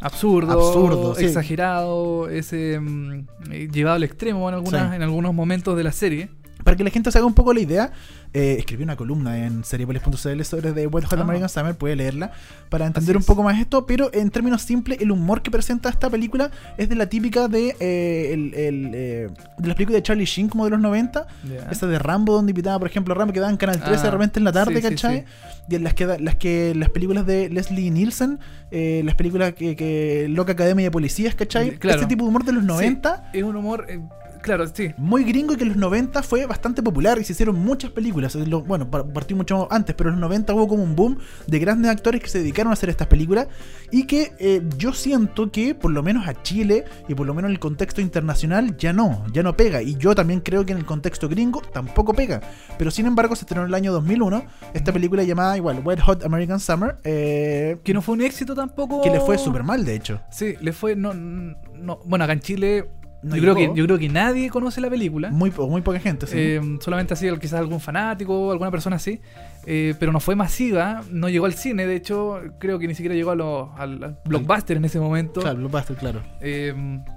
[0.00, 1.24] Absurdo, Absurdo, sí.
[1.24, 4.96] exagerado, es mm, eh, llevado al extremo en, algunas, Sí.
[4.96, 6.28] en algunos momentos de la serie.
[6.66, 7.92] Para que la gente se haga un poco la idea,
[8.34, 11.22] eh, escribí una columna en seriepolis.cl sobre The Wet Hot Ah.
[11.22, 12.32] American Summer, puede leerla
[12.70, 16.10] para entender un poco más esto, pero en términos simples, el humor que presenta esta
[16.10, 20.24] película es de la típica de, eh, el- el, eh, de las películas de Charlie
[20.24, 21.70] Sheen como de los 90, Ya.
[21.70, 24.08] esa de Rambo donde invitaba, por ejemplo, a Rambo que daban en Canal 13 de
[24.08, 25.18] Ah, repente en la tarde, sí, sí, ¿cachai?
[25.20, 25.24] sí.
[25.70, 28.40] Y en las que, las que las películas de Leslie Nielsen,
[28.72, 31.78] eh, las películas que, que Loca Academia de Policías, ¿cachai?
[31.78, 31.96] Claro.
[32.00, 34.00] Este tipo de humor de los Sí, 90 es un humor, eh,
[34.46, 34.92] claro, sí.
[34.96, 38.36] muy gringo y que en los 90 fue bastante popular y se hicieron muchas películas.
[38.66, 41.90] Bueno, par- partió mucho antes, pero en los 90 hubo como un boom de grandes
[41.90, 43.48] actores que se dedicaron a hacer estas películas
[43.90, 47.48] y que eh, yo siento que por lo menos a Chile y por lo menos
[47.50, 49.82] en el contexto internacional ya no, ya no pega.
[49.82, 52.40] Y yo también creo que en el contexto gringo tampoco pega.
[52.78, 56.24] Pero sin embargo se estrenó en el año 2001 esta película llamada igual Wet Hot
[56.24, 59.02] American Summer, eh, Que no fue un éxito tampoco.
[59.02, 60.20] que le fue súper mal de hecho.
[60.30, 60.94] Sí, le fue.
[60.96, 62.88] No, no, bueno, acá en Chile.
[63.26, 65.30] No yo, creo que, yo creo que nadie conoce la película.
[65.30, 66.34] Muy, po- muy poca gente, sí.
[66.38, 69.20] Eh, solamente así, quizás algún fanático, alguna persona así.
[69.68, 71.86] Eh, pero no fue masiva, no llegó al cine.
[71.86, 75.40] De hecho, creo que ni siquiera llegó a lo- al, al blockbuster en ese momento.
[75.40, 76.22] claro, Blockbuster, claro.
[76.40, 76.72] Eh,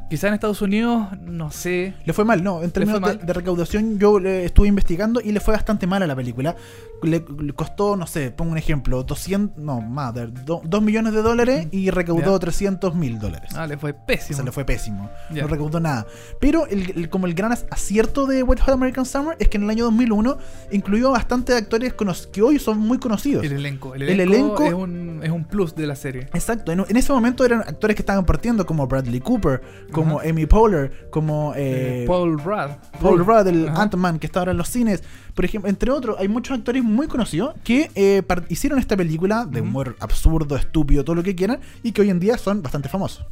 [0.10, 1.94] quizás en Estados Unidos, no sé.
[2.06, 2.64] Le fue mal, no.
[2.64, 6.16] En términos de, recaudación, yo le estuve investigando y le fue bastante mal a la
[6.16, 6.56] película.
[7.04, 10.14] Le, le costó, no sé, pongo un ejemplo, 200, no, más,
[10.46, 12.40] 2 millones de dólares y recaudó Ya.
[12.40, 13.52] 300 mil dólares.
[13.56, 14.36] Ah, le fue O pésimo.
[14.38, 15.10] sea, le fue pésimo.
[15.30, 16.06] No recaudó nada.
[16.42, 19.64] Pero el, el- como el gran acierto de Wet Hot American Summer es que en
[19.64, 20.38] el año 2001
[20.72, 23.44] incluyó bastantes actores cono- que hoy son muy conocidos.
[23.44, 23.94] El elenco.
[23.96, 26.22] El El elenco, es, un, es un plus de la serie.
[26.34, 30.30] Exacto, en, en ese momento eran actores que estaban partiendo como Bradley Cooper, como Ajá.
[30.30, 32.72] Amy Poehler, como eh, Eh, Paul Rudd.
[33.02, 33.68] Paul Rudd, el.
[33.68, 35.04] Ant-Man que está ahora en los cines,
[35.36, 39.60] por ejemplo, entre otros, hay muchos actores muy conocidos que eh, hicieron esta película de
[39.62, 43.26] humor absurdo, estúpido, todo lo que quieran, y que hoy en día son bastante famosos.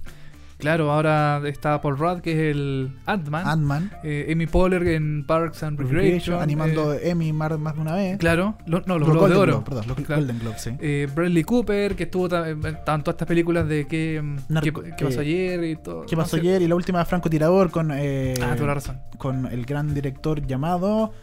[0.58, 3.48] Claro, ahora está Paul Rudd, que es el Ant-Man.
[3.48, 6.42] Ant-Man, Eh, Amy Poehler en Parks and Recreation.
[6.42, 8.18] Animando eh, Emmy más, más de una vez.
[8.18, 9.52] claro, lo- no, los Los Globos de Oro.
[9.52, 10.22] Globe, perdón, los Claro.
[10.22, 10.72] Golden Globe, sí.
[10.80, 15.20] Eh, Bradley Cooper, que estuvo tanto estas películas de qué, mm, Narco- qué, qué pasó
[15.20, 16.06] eh, ayer y todo.
[16.08, 16.42] ¿Qué no pasó sé.
[16.42, 16.62] ayer?
[16.64, 18.98] Y la última Franco Tirador con, eh, Ah, toda la razón.
[19.20, 21.14] con el gran director llamado...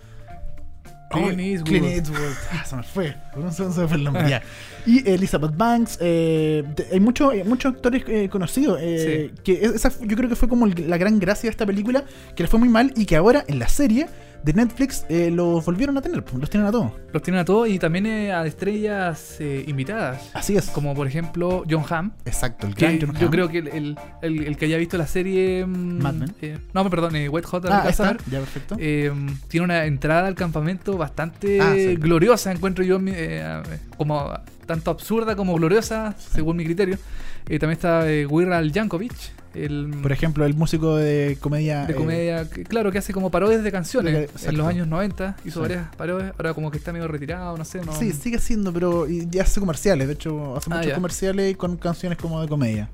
[1.14, 1.68] Clint Eastwood.
[1.68, 2.32] Clint Eastwood.
[2.52, 3.16] Ah, se me fue.
[3.32, 4.28] Por un segundo se me fue el nombre.
[4.28, 4.42] ya.
[4.86, 5.96] Y Elizabeth Banks.
[6.00, 8.78] eh, hay muchos muchos actores eh, conocidos.
[8.82, 12.04] eh, que es- esa yo creo que fue como la gran gracia de esta película.
[12.36, 12.92] Que le fue muy mal.
[12.96, 14.06] Y que ahora en la serie
[14.44, 16.22] de Netflix eh, los volvieron a tener.
[16.22, 16.92] pues, Los tienen a todos.
[17.12, 20.30] Los tienen a todos y también eh, a estrellas eh, invitadas.
[20.34, 20.66] Así es.
[20.68, 22.12] Como por ejemplo John Hamm.
[22.26, 22.66] Exacto.
[22.66, 23.30] El Que gran John yo Hamm.
[23.32, 25.64] creo que el, el- el- el que haya visto la serie.
[25.64, 26.34] mm, Mad Men.
[26.42, 28.16] eh, no, perdón, eh, Wet Hot Ah, está.
[28.30, 28.76] Ya, perfecto.
[28.78, 29.10] eh,
[29.48, 31.96] tiene una entrada al campamento bastante Ah, sí.
[31.96, 33.00] gloriosa, encuentro yo,
[33.96, 34.30] como
[34.66, 36.98] tanto absurda como gloriosa, según mi criterio.
[37.46, 39.12] También está Wirral Jankovic,
[39.54, 41.86] el Por ejemplo, el músico de comedia.
[41.86, 44.28] de eh, comedia, que- claro, que hace como parodias de canciones.
[44.44, 45.60] En los años 90 hizo Sí.
[45.60, 47.80] varias parodias, ahora como que está medio retirado, no sé.
[47.84, 50.06] No, Sí, sigue siendo, pero ya hace comerciales.
[50.08, 50.94] De hecho, hace Ah, muchos ya.
[50.94, 52.88] comerciales con canciones como de comedia.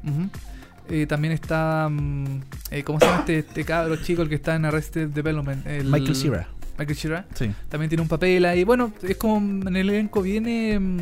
[0.88, 1.88] Eh, también está.
[1.90, 2.24] mm,
[2.72, 5.64] eh, ¿Cómo se llama este, este cabro chico el que está en Arrested Development?
[5.66, 6.48] El- Michael Cera.
[6.80, 7.26] Michael Cera.
[7.34, 7.50] Sí.
[7.68, 8.64] También tiene un papel ahí.
[8.64, 10.78] Bueno, es como en el elenco viene.
[10.80, 10.98] mm,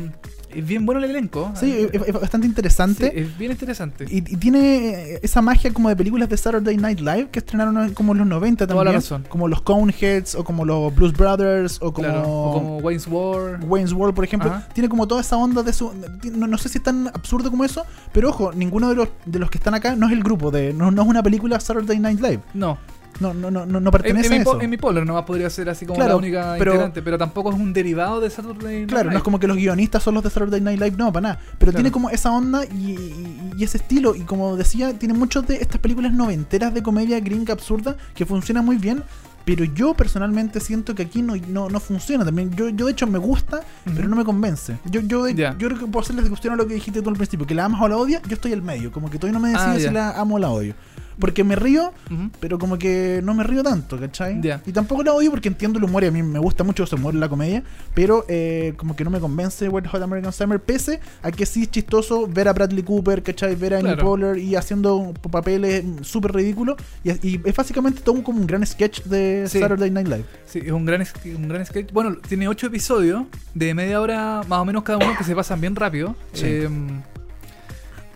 [0.53, 1.51] Es bien bueno el elenco.
[1.55, 3.11] Sí, Eh, es, es bastante interesante.
[3.11, 4.05] sí, es bien interesante.
[4.09, 7.77] Y, y tiene eh, esa magia como de películas de Saturday Night Live que estrenaron
[7.77, 8.93] en- como en los 90 Toda también.
[8.93, 9.25] la razón.
[9.29, 13.59] Como los Coneheads o como los Blues Brothers o como, Claro, o como Wayne's War.
[13.63, 14.49] Wayne's World, por ejemplo.
[14.49, 14.67] Ajá.
[14.73, 15.91] Tiene como toda esa onda de su...
[16.33, 19.37] No, no sé si es tan absurdo como eso, pero ojo, ninguno de los, de
[19.39, 21.99] los que están acá no es el grupo, de no, no es una película Saturday
[21.99, 22.39] Night Live.
[22.55, 22.77] No,
[23.19, 24.61] No, no, no, no, En, pertenece en mi, a eso.
[24.61, 27.49] en mi Polar nomás podría ser así como Claro, la única pero- integrante, pero tampoco
[27.51, 29.17] es un derivado de Saturday Night Claro, no Live.
[29.17, 31.39] es como que los guionistas son los de Saturday Night Live, no, para nada.
[31.57, 31.73] Pero Claro.
[31.75, 34.15] tiene como esa onda y, y- y ese estilo.
[34.15, 38.63] Y como decía, tiene muchos de estas películas noventeras de comedia gringa absurda que funcionan
[38.65, 39.03] muy bien.
[39.45, 42.51] Pero yo personalmente siento que aquí no, no, no funciona también.
[42.55, 43.95] Yo, yo de hecho me gusta, Ujú.
[43.95, 44.77] pero no me convence.
[44.85, 45.55] Yo, yo, Ya.
[45.57, 47.65] yo creo que puedo hacerles discusión a lo que dijiste tú al principio, que la
[47.65, 48.91] amas o la odias, yo estoy al medio.
[48.91, 49.91] Como que todavía no me decido Ah, si ya.
[49.91, 50.75] la amo o la odio.
[51.19, 51.93] Porque me río,
[52.39, 54.39] pero como que no me río tanto, ¿cachai?
[54.41, 54.61] Ya.
[54.65, 56.95] Y tampoco la odio porque entiendo el humor y a mí me gusta mucho ese
[56.95, 60.59] humor en la comedia, pero eh, como que no me convence Wet Hot American Summer,
[60.61, 63.55] pese a que sí es chistoso ver a Bradley Cooper, ¿cachai?
[63.55, 64.05] Ver a Amy Claro.
[64.05, 66.77] Poehler y haciendo papeles súper ridículos.
[67.03, 69.59] Y, y es básicamente todo como un gran sketch de Sí.
[69.59, 70.25] Saturday Night Live.
[70.45, 71.03] Sí, es un gran,
[71.35, 71.91] un gran sketch.
[71.91, 75.59] Bueno, tiene ocho episodios de media hora más o menos cada uno que se pasan
[75.59, 76.15] bien rápido.
[76.33, 76.45] Sí.
[76.45, 76.69] Eh,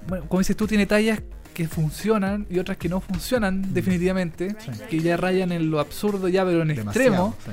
[0.07, 1.21] bueno, como dices tú, tiene tallas
[1.53, 4.71] que funcionan y otras que no funcionan definitivamente, Sí.
[4.89, 7.35] que ya rayan en lo absurdo ya, pero en Demasiado, extremo.
[7.45, 7.51] sí.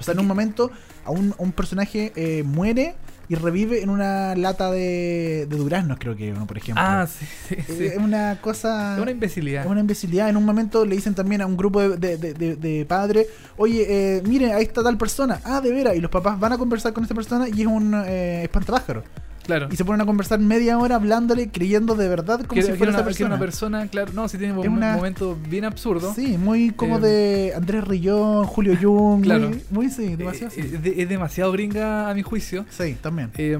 [0.00, 0.70] O sea, en un momento
[1.04, 2.94] a un, a un personaje eh, muere
[3.26, 6.82] y revive en una lata de, de duraznos, creo que uno, por ejemplo.
[6.86, 7.84] Ah, sí, sí, Eh, sí.
[7.86, 8.96] Es una cosa...
[8.96, 9.64] Es una imbecilidad.
[9.64, 10.28] Es una imbecilidad.
[10.28, 13.86] En un momento le dicen también a un grupo de, de, de- de- padres, oye,
[14.18, 15.40] eh, miren, ahí está tal persona.
[15.44, 15.96] Ah, de veras.
[15.96, 19.04] Y los papás van a conversar con esa persona y es un eh, espantapájaros.
[19.44, 19.68] Claro.
[19.70, 22.84] Y se ponen a conversar media hora hablándole, creyendo de verdad como Que, si fuera
[22.84, 23.28] era esa una, era persona.
[23.34, 26.12] una persona, claro, no, si tiene un una- momento bien absurdo.
[26.14, 29.22] Sí, muy como Eh, de Andrés Rillón, Julio Jung.
[29.22, 29.48] Claro.
[29.50, 32.64] Muy, muy sí, Eh, demasiado es, de- es demasiado gringa a mi juicio.
[32.70, 33.30] Sí, también.
[33.36, 33.58] Eh,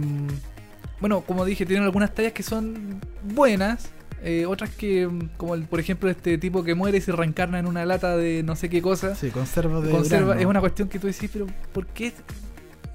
[1.00, 3.00] bueno, como dije, tienen algunas tallas que son
[3.34, 3.90] buenas.
[4.26, 7.58] eh, otras que, mm, como el- por ejemplo este tipo que muere y se reencarna
[7.58, 9.14] en una lata de no sé qué cosa.
[9.14, 12.14] Sí, conserva de Conserva, es una cuestión que tú decís, pero ¿por qué?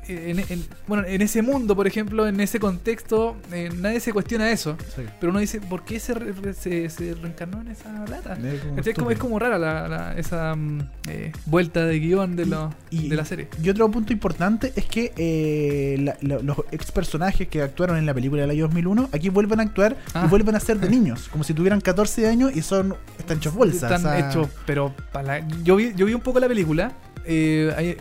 [0.09, 4.49] En, en- bueno, en ese mundo, por ejemplo, en ese contexto, eh, nadie se cuestiona
[4.51, 4.75] eso.
[4.95, 5.03] Sí.
[5.19, 8.33] Pero uno dice, ¿por qué se, re- se, se reencarnó en esa lata?
[8.33, 8.49] Es como.
[8.49, 9.11] Es como, estúpido.
[9.11, 13.15] es como rara la, la- esa mm, eh, vuelta de guion de, lo- Y- de
[13.15, 13.47] la serie.
[13.61, 18.13] Y otro punto importante es que eh, la- los ex personajes que actuaron en la
[18.13, 20.23] película del año 2001 aquí vuelven a actuar Ah.
[20.25, 23.53] y vuelven a ser de niños, como si tuvieran 14 años y son están hechos
[23.53, 23.83] bolsas.
[23.91, 26.93] Están o sea, hechos, pero para la- yo, vi, yo vi un poco la película.
[27.25, 27.97] eh, hay- eh,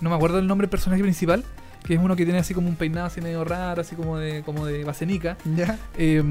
[0.00, 1.44] no me acuerdo el nombre del personaje principal.
[1.82, 4.42] Que es uno que tiene así como un peinado así medio raro, así como de,
[4.42, 5.38] como de basenica.
[5.56, 5.78] Ya.
[5.96, 6.22] Eh,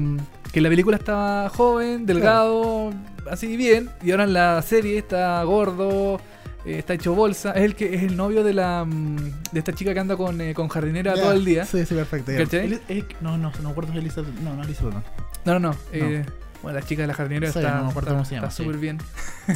[0.52, 2.92] que en la película estaba joven, delgado,
[3.28, 3.90] así bien.
[4.00, 6.20] Y ahora en la serie está gordo,
[6.64, 7.50] eh, está hecho bolsa.
[7.50, 9.16] Es el que es el novio de la mm,
[9.50, 11.22] de esta chica que anda con, eh, con jardinera Ya.
[11.22, 11.64] todo el día.
[11.64, 12.30] Sí, sí, perfecto.
[12.30, 12.38] ya.
[12.38, 12.80] ¿Cachai?
[12.88, 14.34] Eli- no, no, no me acuerdo si es Elizabeth.
[14.42, 15.02] No, no, Elizabeth no.
[15.46, 15.76] No, no, no.
[15.92, 16.24] eh,
[16.62, 18.56] bueno, la chica de la jardinera Sí, está no me acuerdo cómo se llama, está
[18.56, 18.62] sí.
[18.62, 18.98] súper bien.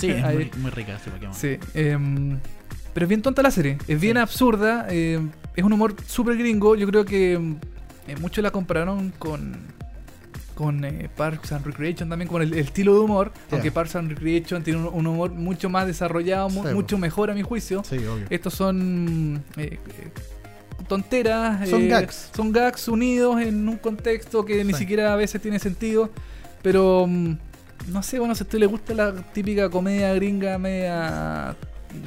[0.00, 0.34] Sí, es Ahí.
[0.36, 1.36] muy, muy rica, sí, para qué más.
[1.38, 2.38] Sí, em,
[2.94, 4.20] pero es bien tonta la serie, es bien Sí.
[4.22, 9.74] absurda, em, es un humor súper gringo, yo creo que eh, muchos la compararon con
[10.54, 13.54] con eh, Parks and Recreation también, con el, el estilo de humor, Ya.
[13.56, 17.34] aunque Parks and Recreation tiene un, un humor mucho más desarrollado, mu- mucho mejor a
[17.34, 17.82] mi juicio.
[17.82, 18.24] Sí, obvio.
[18.30, 20.10] Estos son eh, eh,
[20.86, 22.30] tonteras, Son eh, gags.
[22.36, 26.10] son gags unidos en un contexto que ni siquiera a veces tiene sentido,
[26.62, 27.36] pero mm,
[27.88, 31.56] no sé, bueno, si a usted le gusta la típica comedia gringa media,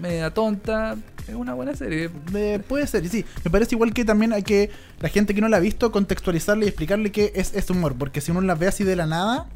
[0.01, 0.95] media tonta,
[1.27, 2.09] es una buena serie.
[2.33, 3.25] Eh, puede ser, y sí.
[3.43, 4.69] Me parece igual que también hay que,
[4.99, 7.95] la gente que no la ha visto, contextualizarle y explicarle que es, es humor.
[7.97, 9.47] Porque si uno la ve así de la nada,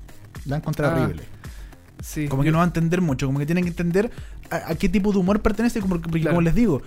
[0.45, 1.23] la va a encontrar Ah, horrible.
[2.03, 4.09] Sí, Como que no va a entender mucho, como que tienen que entender
[4.49, 6.35] a, a qué tipo de humor pertenece, como, porque Claro.
[6.35, 6.81] como les digo,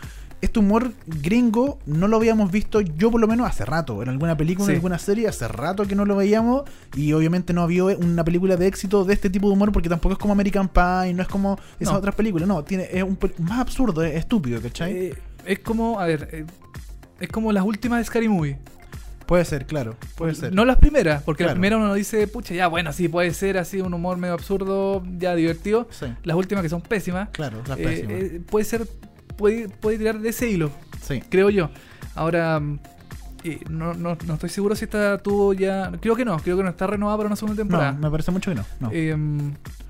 [0.45, 4.37] este humor gringo no lo habíamos visto yo por lo menos hace rato, en alguna
[4.37, 4.73] película, Sí.
[4.73, 6.65] en alguna serie, hace rato que no lo veíamos
[6.97, 10.13] y obviamente no había una película de éxito de este tipo de humor porque tampoco
[10.15, 11.99] es como American Pie, no es como esas No.
[11.99, 14.93] otras películas, no, tiene, es un, más absurdo, es estúpido, ¿cachai?
[14.93, 15.15] eh,
[15.47, 16.45] es como, a ver, eh,
[17.21, 18.59] es como las últimas de Scary Movie.
[19.27, 20.53] puede ser, claro, puede ser.
[20.55, 21.53] No las primeras, porque Claro.
[21.53, 25.03] las primeras uno dice, pucha, ya bueno, sí, puede ser así un humor medio absurdo,
[25.19, 25.89] ya divertido.
[25.91, 28.13] Sí, Las últimas que son pésimas, claro, las eh, pésimas.
[28.23, 28.87] eh, puede ser,
[29.37, 30.71] puede, puede tirar de ese hilo,
[31.03, 31.23] sí.
[31.29, 31.71] creo yo.
[32.15, 32.61] Ahora,
[33.43, 35.91] eh, no, no, no estoy seguro si esta tuvo ya.
[36.01, 37.93] Creo que no, creo que no está renovada para una segunda temporada.
[37.93, 38.65] No, me parece mucho que no.
[38.81, 39.15] No, Eh,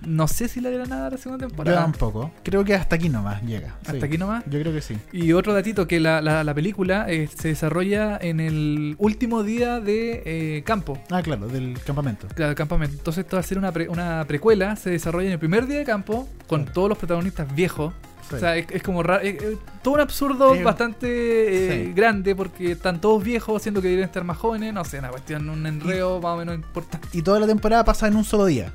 [0.06, 1.82] no sé si la la nada la segunda yo temporada.
[1.82, 2.30] tampoco.
[2.42, 3.74] Creo que hasta aquí nomás llega.
[3.82, 4.04] Hasta sí.
[4.04, 4.42] aquí nomás.
[4.50, 4.96] Yo creo que sí.
[5.12, 9.78] Y otro datito, que la, la, la película eh, se desarrolla en el último día
[9.80, 10.98] de eh, campo.
[11.10, 12.26] Ah, claro, del campamento.
[12.34, 12.96] Claro, del campamento.
[12.96, 15.78] Entonces esto va a ser una, pre- una precuela, se desarrolla en el primer día
[15.78, 16.72] de campo, con Claro.
[16.72, 17.94] todos los protagonistas viejos.
[18.28, 18.36] Sí.
[18.36, 21.92] O sea, es, es como raro, es- es todo un absurdo Eh, bastante eh, sí.
[21.92, 24.72] grande porque están todos viejos, siendo que deberían estar más jóvenes.
[24.72, 27.06] No sé, una cuestión, un enreo más o menos importante.
[27.12, 28.72] y toda la temporada pasa en un solo día.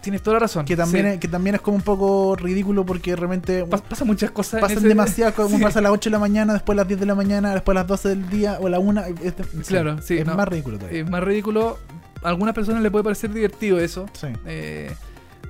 [0.00, 0.66] Tienes toda la razón.
[0.66, 1.12] Que también, Sí.
[1.12, 4.60] es, que también es como un poco ridículo porque realmente Pas- pasan muchas cosas.
[4.60, 5.62] pasan ese- demasiado, como Sí.
[5.62, 7.74] pasa a las 8 de la mañana, después a las 10 de la mañana, después
[7.74, 9.02] a las 12 del día o a la 1.
[9.22, 9.32] Es,
[9.66, 10.34] Claro, sí, Es no.
[10.34, 11.00] más ridículo todavía.
[11.02, 11.78] Es más ridículo.
[12.22, 14.06] A algunas personas le puede parecer divertido eso.
[14.12, 14.26] sí.
[14.46, 14.94] eh,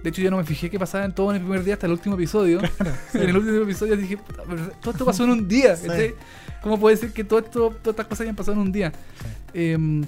[0.05, 1.87] De hecho, yo no me fijé que pasaba en todo en el primer día hasta
[1.87, 2.61] el último episodio.
[3.15, 5.77] En el último episodio dije, "Puta, pero todo esto pasó en un día.
[6.63, 8.93] ¿Cómo puede ser que todo esto, todas estas cosas hayan pasado en un día?
[9.55, 10.05] Em,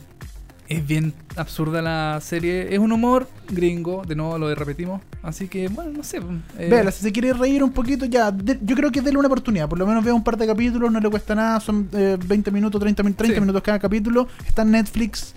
[0.68, 2.74] es bien absurda la serie.
[2.74, 5.00] Es un humor gringo, de nuevo lo repetimos.
[5.22, 6.20] Así que, bueno, no sé.
[6.58, 8.30] eh, si se quiere reír un poquito, ya.
[8.30, 9.66] de- yo creo que déle una oportunidad.
[9.68, 11.58] Por lo menos vea un par de capítulos, no le cuesta nada.
[11.60, 13.40] Son eh, 20 minutos, 30, min- 30 Sí.
[13.40, 14.28] minutos cada capítulo.
[14.46, 15.34] Está en Netflix.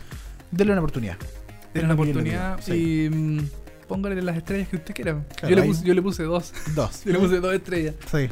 [0.51, 1.15] Dele una oportunidad.
[1.71, 3.47] Es una oportunidad digo, sí.
[3.89, 5.21] Póngale las estrellas que usted quiera.
[5.35, 6.53] Claro, yo, le puse, yo le puse dos.
[6.75, 7.03] Dos.
[7.05, 7.95] Yo le puse dos estrellas.
[8.09, 8.29] Sí.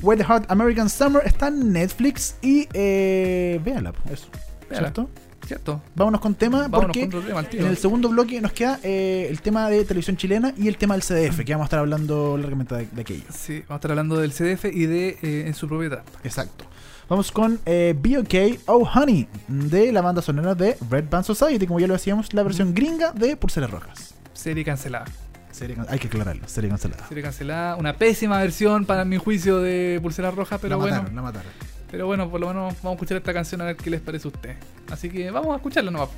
[0.00, 4.28] Wet Hot American Summer está en Netflix y eh, véala, eso.
[4.70, 4.86] Véala.
[4.86, 5.10] ¿Cierto?
[5.46, 5.82] ¿Cierto?
[5.94, 9.26] Vámonos con tema Vámonos porque con otro tema en el segundo bloque nos queda eh,
[9.28, 12.38] el tema de televisión chilena y el tema del CDF, que vamos a estar hablando
[12.38, 13.24] largamente de, de aquello.
[13.30, 16.04] Sí, vamos a estar hablando del CDF y de eh, en su propiedad.
[16.22, 16.64] Exacto.
[17.08, 21.66] Vamos con eh, Be OK Oh Honey de la banda sonora de Red Band Society,
[21.66, 24.11] como ya lo decíamos, la versión gringa de Pulseras Rojas.
[24.34, 25.06] Serie cancelada.
[25.50, 27.06] Serie hay que aclararlo, serie cancelada.
[27.06, 27.76] Serie cancelada.
[27.76, 30.96] Una pésima versión para mi juicio de Pulsera Roja, pero la bueno.
[30.96, 31.52] mataron, la mataron.
[31.90, 34.28] Pero bueno, por lo menos vamos a escuchar esta canción a ver qué les parece
[34.28, 34.56] a usted.
[34.90, 36.08] Así que vamos a escucharla nomás.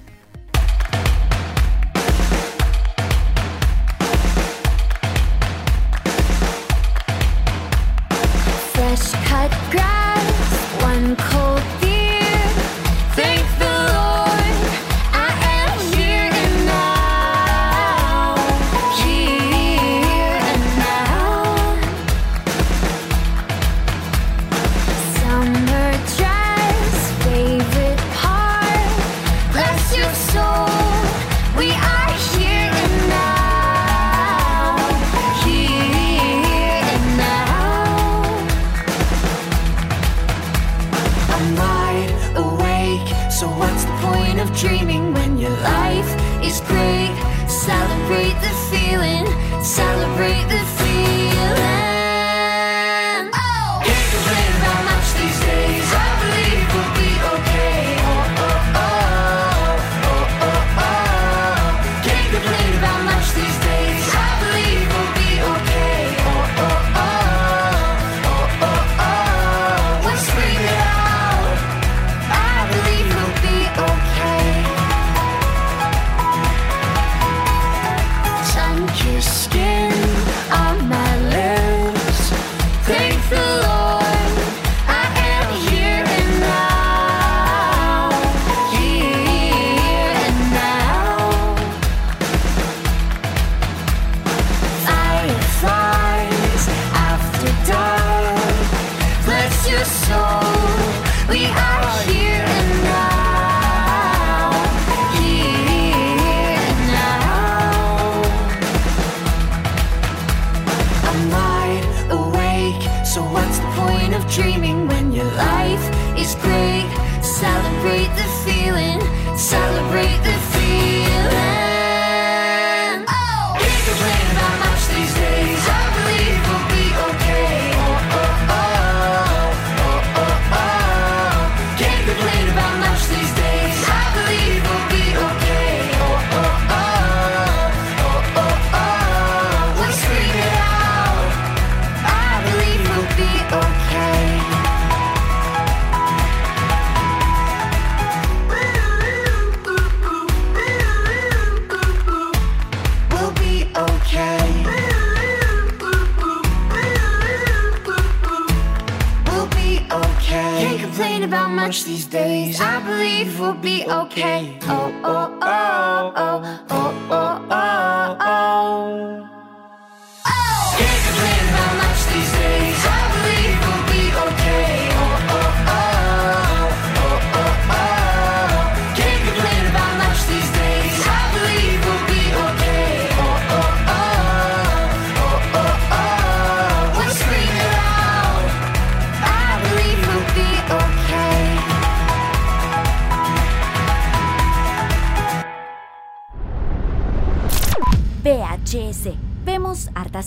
[8.73, 11.54] Fresh cut grass, one cold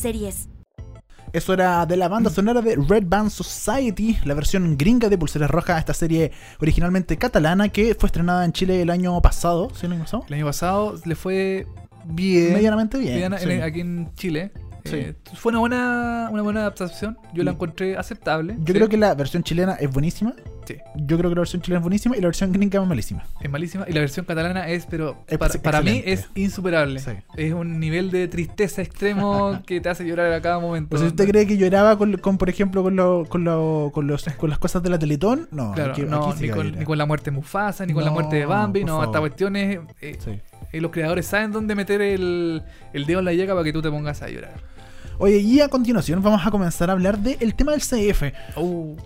[0.08, 0.48] series.
[1.34, 5.52] Eso era de la banda sonora de Red Band Society, la versión gringa de Pulseras
[5.52, 6.32] Rojas, esta serie
[6.62, 10.24] originalmente catalana que fue estrenada en Chile el año pasado, ¿sí el año pasado?
[10.30, 11.68] El año pasado le fue
[12.06, 12.54] bien.
[12.54, 13.16] Medianamente bien.
[13.16, 13.50] Mediana- sí.
[13.52, 14.52] en- aquí en Chile.
[14.86, 14.96] Sí.
[14.96, 17.18] Eh, fue una buena, una buena adaptación.
[17.34, 18.54] Yo la encontré aceptable.
[18.60, 18.74] Yo sí.
[18.74, 20.34] creo que la versión chilena es buenísima.
[20.68, 20.78] Sí.
[20.96, 23.24] Yo creo que la versión chilena es buenísima y la versión gringa es malísima.
[23.42, 23.86] Es malísima.
[23.88, 27.00] Y la versión catalana es, pero Es para, para mí es insuperable.
[27.00, 27.12] Sí.
[27.38, 30.90] Es un nivel de tristeza extremo que te hace llorar a cada momento.
[30.90, 34.08] Pues si usted cree que lloraba con, con, por ejemplo, con, lo, con, lo, con,
[34.08, 35.72] los, con las cosas de la Teletón, no.
[35.74, 36.80] Claro, aquí- no, aquí sí ni, con, llorar.
[36.80, 39.56] ni con la muerte de Mufasa, ni con la muerte de Bambi, no, esta cuestión
[39.56, 39.80] es...
[40.02, 40.18] eh,
[40.74, 42.62] eh, los creadores saben dónde meter el,
[42.92, 44.54] el dedo en la llaga para que tú te pongas a llorar.
[45.20, 48.22] Oye, y a continuación vamos a comenzar a hablar del tema del CF.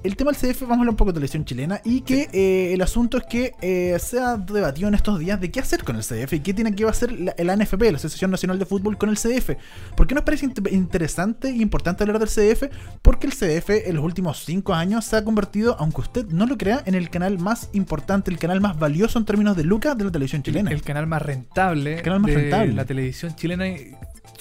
[0.04, 2.74] El tema del CF, vamos a hablar un poco de televisión chilena y que eh,
[2.74, 5.96] el asunto es que eh, se ha debatido en estos días de qué hacer con
[5.96, 8.98] el CF y qué tiene que hacer la, la NFP, la Asociación Nacional de Fútbol,
[8.98, 9.52] con el CF.
[9.96, 12.64] ¿Por qué nos parece int- interesante e importante hablar del CF?
[13.02, 16.58] Porque el CF en los últimos cinco años se ha convertido, aunque usted no lo
[16.58, 20.04] crea, en el canal más importante, el canal más valioso en términos de lucas de
[20.04, 20.72] la televisión chilena.
[20.72, 22.74] el canal más rentable El canal más de rentable.
[22.74, 23.66] la televisión chilena,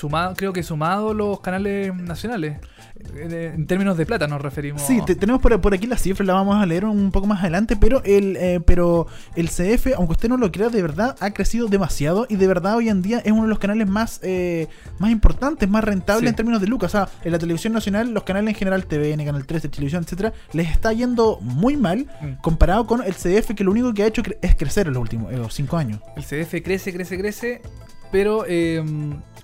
[0.01, 2.59] sumado, creo que sumado los canales nacionales.
[3.14, 4.82] Eh, En términos de plata nos referimos.
[4.82, 7.40] Sí, te- tenemos por, por aquí las cifras, la vamos a leer un poco más
[7.40, 11.30] adelante, pero el, eh, pero el CF, aunque usted no lo crea, de verdad ha
[11.30, 14.68] crecido demasiado y de verdad hoy en día es uno de los canales más, eh,
[14.98, 16.28] más importantes, más rentables Sí.
[16.28, 16.94] en términos de lucas.
[16.94, 20.32] O sea, en la televisión nacional, los canales en general, TVN, Canal 13, Televisión, etcétera,
[20.53, 22.40] les está yendo muy mal Mm.
[22.42, 25.32] comparado con el CF, que lo único que ha hecho es crecer en los últimos
[25.32, 26.01] eh, los cinco años.
[26.16, 27.62] El CDF crece, crece, crece.
[28.12, 28.82] Pero eh,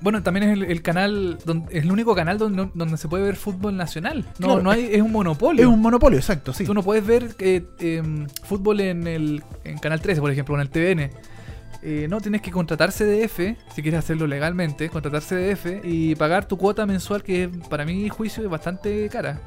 [0.01, 3.25] bueno, también es el, el canal, donde, es el único canal donde, donde se puede
[3.25, 4.25] ver fútbol nacional.
[4.39, 5.63] No, Claro, no hay, es un monopolio.
[5.63, 6.65] Es un monopolio, exacto, sí.
[6.65, 10.61] Tú no puedes ver eh, em, fútbol en el en Canal 13, por ejemplo, en
[10.61, 11.11] el TVN.
[11.83, 16.57] Eh, no, tienes que contratar CDF, si quieres hacerlo legalmente, contratar CDF y pagar tu
[16.57, 19.41] cuota mensual, que para mi juicio es bastante cara.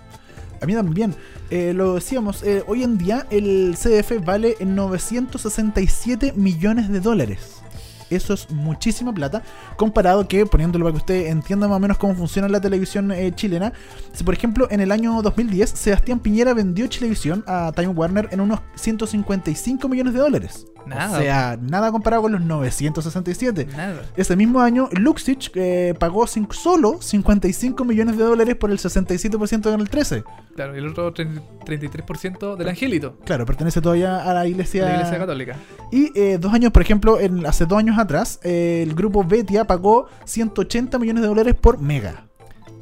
[0.62, 1.16] A mí también.
[1.50, 7.62] Eh, lo decíamos, eh, hoy en día el CDF vale 967 millones de dólares.
[8.10, 9.44] Eso es muchísima plata.
[9.78, 13.32] Comparado que, poniéndolo para que usted entienda más o menos cómo funciona la televisión eh,
[13.34, 13.74] chilena.
[14.14, 18.42] Si, por ejemplo, en el año 2010, Sebastián Piñera vendió Chilevisión a Time Warner en
[18.42, 20.68] unos 155 millones de dólares.
[20.86, 21.18] Nada.
[21.18, 23.68] O sea, nada comparado con los 967.
[23.76, 24.02] Nada.
[24.16, 29.62] Ese mismo año, Luxich eh, pagó cin- solo 55 millones de dólares por el 67%
[29.62, 30.24] de Canal 13.
[30.56, 34.84] Claro, y el otro 30 33% del Angelito, Claro, pertenece todavía a la iglesia.
[34.84, 35.56] de la Iglesia Católica.
[35.92, 39.66] Y eh, dos años, por ejemplo, en, hace dos años atrás, eh, el grupo Betia
[39.66, 42.26] pagó 180 millones de dólares por Mega.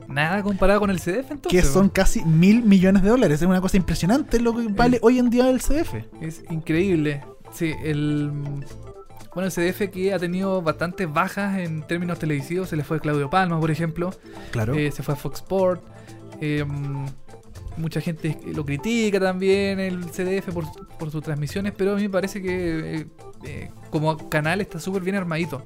[0.08, 1.50] Nada comparado con el CDF entonces.
[1.52, 3.42] Que son casi mil millones de dólares.
[3.42, 5.96] Es una cosa impresionante lo que vale hoy en día el CDF.
[6.22, 7.24] Es increíble.
[7.54, 8.32] Sí, el.
[9.34, 12.70] Bueno, el CDF que ha tenido bastantes bajas en términos televisivos.
[12.70, 14.12] Se le fue Claudio Palma, por ejemplo.
[14.52, 14.74] Claro.
[14.74, 15.84] Eh, se fue a Fox Sport.
[16.42, 16.66] eh,
[17.78, 20.66] mucha gente lo critica también el CDF por,
[20.98, 23.06] por sus transmisiones, pero a mí me parece que
[23.44, 25.64] eh, como canal está súper bien armadito.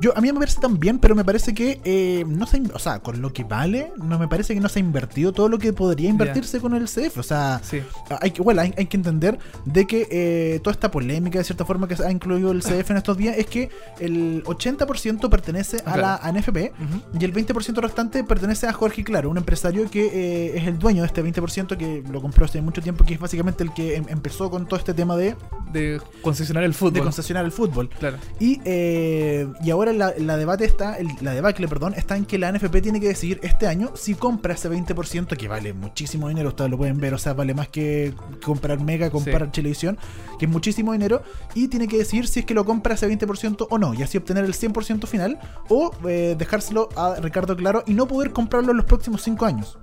[0.00, 2.98] Yo, a mí me parece también, pero me parece que eh, no se, o sea,
[3.00, 5.72] con lo que vale, no me parece que no se ha invertido todo lo que
[5.72, 7.18] podría invertirse con el CF.
[7.18, 7.82] O sea, Sí,
[8.20, 11.64] hay que, bueno, hay, hay que entender de que eh, toda esta polémica, de cierta
[11.64, 13.70] forma, que se ha incluido el CF en estos días, es que
[14.00, 17.18] el 80% pertenece a la ANFP Ujú.
[17.20, 21.02] y el 20% restante pertenece a Jorge Claro, un empresario que eh, es el dueño
[21.02, 24.06] de este 20% que lo compró hace mucho tiempo, que es básicamente el que em-
[24.08, 25.36] empezó con todo este tema de,
[25.72, 26.92] de concesionar el fútbol.
[26.94, 27.88] de concesionar el fútbol.
[27.98, 28.16] claro.
[28.40, 32.38] Y, eh, y ahora la, la debate está, el- la debacle, perdón, está en que
[32.38, 36.48] la NFP tiene que decidir este año si compra ese 20% que vale muchísimo dinero,
[36.50, 38.14] ustedes lo pueden ver, o sea, vale más que
[38.44, 39.50] comprar Mega, comprar Sí.
[39.52, 39.98] televisión,
[40.38, 41.22] que es muchísimo dinero,
[41.54, 44.18] y tiene que decidir si es que lo compra ese 20% o no, y así
[44.18, 48.76] obtener el 100% final, o eh, dejárselo a Ricardo Claro y no poder comprarlo en
[48.76, 49.78] los próximos 5 años.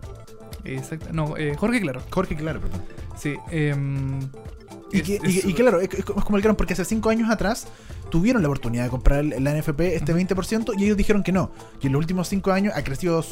[0.66, 1.08] Exacto.
[1.12, 2.02] No, eh, Jorge, claro.
[2.10, 2.82] Jorge Claro, perdón.
[3.18, 3.36] Sí.
[3.52, 4.20] em,
[4.92, 7.10] Y, es- que- es- y- y claro, es, es como el gran, porque hace 5
[7.10, 7.68] años atrás
[8.14, 11.50] tuvieron la oportunidad de comprar la NFP este 20% y ellos dijeron que no.
[11.82, 13.26] Y en los últimos 5 años ha crecido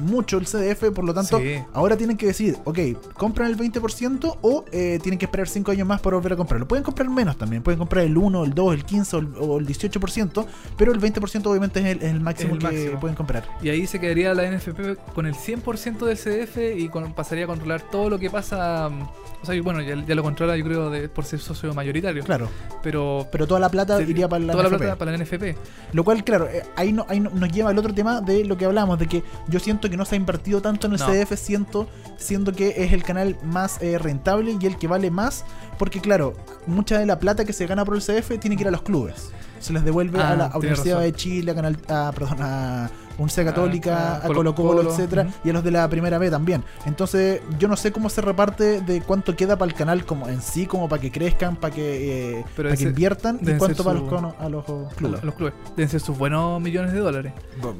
[0.00, 1.58] mucho el CDF, por lo tanto, Sí.
[1.74, 2.78] ahora tienen que decidir, ok,
[3.14, 6.66] compran el 20% o eh, tienen que esperar 5 años más para volver a comprarlo.
[6.66, 9.58] Pueden comprar menos también, pueden comprar el 1, el 2, el 15 o el, o
[9.58, 10.46] el 18%,
[10.78, 13.00] pero el 20% obviamente es el, es el máximo el que máximo.
[13.00, 13.44] pueden comprar.
[13.62, 17.48] Y ahí se quedaría la NFP con el 100% del CDF y con- pasaría a
[17.48, 18.88] controlar todo lo que pasa.
[18.88, 19.02] mm,
[19.42, 22.24] O sea, bueno, ya, ya lo controla yo creo de, por ser socio mayoritario.
[22.24, 22.48] Claro,
[22.82, 24.72] Pero pero toda la plata iría para la toda NFP.
[24.72, 25.56] la plata para la NFP.
[25.92, 28.56] Lo cual, claro, eh, ahí, no, ahí no- nos lleva al otro tema de lo
[28.56, 31.06] que hablamos, de que yo siento que no se ha invertido tanto en el No.
[31.06, 35.44] CDF, siento, siendo que es el canal más eh, rentable y el que vale más
[35.78, 36.32] porque claro,
[36.66, 38.82] mucha de la plata que se gana por el CF tiene que ir a los
[38.82, 39.30] clubes.
[39.60, 41.10] Se les devuelve Ah, a la tienes Universidad razón.
[41.10, 45.26] de Chile, a, Canal, a, perdón, a Universidad Católica, Ah, a Colo Colo, Colo-Colo, etcétera,
[45.44, 46.62] y a los de la primera B también.
[46.84, 50.40] Entonces, yo no sé cómo se reparte de cuánto queda para el canal como en
[50.42, 52.44] sí, como para que crezcan, para que, eh,
[52.76, 54.64] que inviertan, y cuánto para los, a los
[54.94, 55.22] clubes.
[55.22, 55.54] A los clubes.
[55.76, 57.32] Deben ser sus buenos millones de dólares.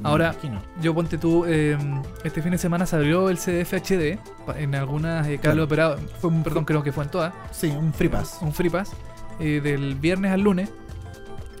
[0.03, 0.35] Ahora-.
[0.81, 1.77] Yo ponte tú, eh,
[2.23, 5.63] este fin de semana se abrió el CDF HD pa- en algunas eh, Claro.
[5.63, 5.99] operadas.
[6.19, 7.33] Fue un, perdón, creo que fue en todas.
[7.51, 8.39] Sí, un free pass.
[8.41, 8.91] Un free pass
[9.39, 10.69] eh, del viernes al lunes.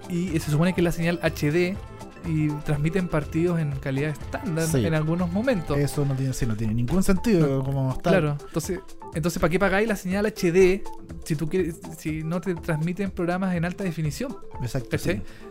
[0.09, 1.75] Y se supone que la señal HD
[2.25, 4.85] y transmiten partidos en calidad estándar Sí.
[4.85, 5.77] en algunos momentos.
[5.77, 8.09] Eso no tiene, sí, no tiene ningún sentido No, como está.
[8.11, 8.79] Claro, entonces,
[9.17, 10.81] entonces ¿para qué pagáis la señal HD
[11.25, 14.37] si tú quieres, si no te transmiten programas en alta definición?
[14.61, 14.95] Exacto.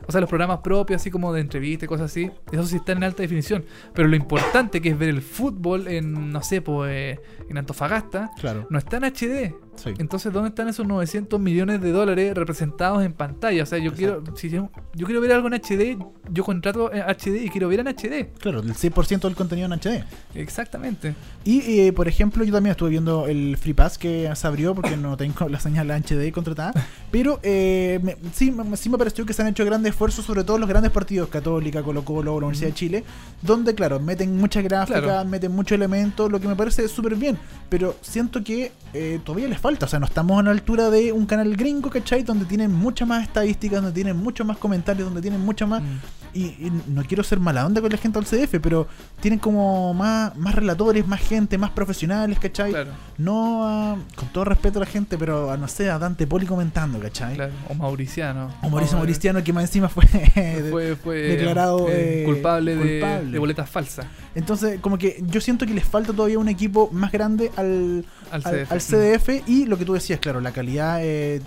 [0.08, 2.98] O sea, los programas propios, así como de entrevista y cosas así, eso sí están
[2.98, 3.64] en alta definición.
[3.92, 8.30] Pero lo importante que es ver el fútbol en, no sé, pues eh, en Antofagasta,
[8.40, 8.66] Claro.
[8.70, 9.54] no está en HD.
[9.76, 9.90] Sí.
[9.98, 13.62] Entonces, ¿dónde están esos 900 millones de dólares representados en pantalla?
[13.62, 15.98] O sea, yo quiero, si yo, yo quiero ver algo en HD,
[16.30, 18.32] yo contrato en HD y quiero ver en HD.
[18.38, 20.04] Claro, el 6% del contenido en HD.
[20.34, 21.14] Exactamente.
[21.44, 24.96] Y, eh, por ejemplo, yo también estuve viendo el Free Pass que se abrió porque
[24.96, 26.72] no tengo la señal HD contratada.
[27.10, 30.44] Pero eh, me- sí, me- sí me pareció que se han hecho grandes esfuerzos, sobre
[30.44, 33.04] todo los grandes partidos, Católica, Colo Colo, la Universidad de Chile,
[33.42, 35.28] donde, claro, meten mucha gráfica, Claro.
[35.28, 37.38] meten mucho elemento, lo que me parece súper bien.
[37.68, 39.86] Pero siento que eh, todavía les falta.
[39.86, 42.22] O sea, no estamos a la altura de un canal gringo, ¿cachai?
[42.22, 45.98] Donde tienen muchas más estadísticas, donde tienen muchos más comentarios, donde tienen mucha más Mm.
[46.32, 48.86] y, y no quiero ser mala onda con la gente del CDF, pero
[49.20, 52.70] tienen como más, más relatores, más gente, más profesionales, ¿cachai?
[52.70, 56.26] Claro, No a, con todo respeto a la gente, pero a no sé, a Dante
[56.26, 57.34] Poli comentando, ¿cachai?
[57.34, 57.52] claro.
[57.68, 58.50] O Mauriciano.
[58.62, 60.04] O Mauricio eh, Mauriciano, que más encima fue.
[60.70, 63.30] fue, fue declarado, eh, eh, culpable, de- culpable.
[63.30, 67.12] De, boletas falsas Entonces, como que yo siento que les falta todavía un equipo más
[67.12, 68.72] grande al, al al, CDF.
[68.72, 71.40] al CDF y lo que tú decías, claro, la calidad, eh,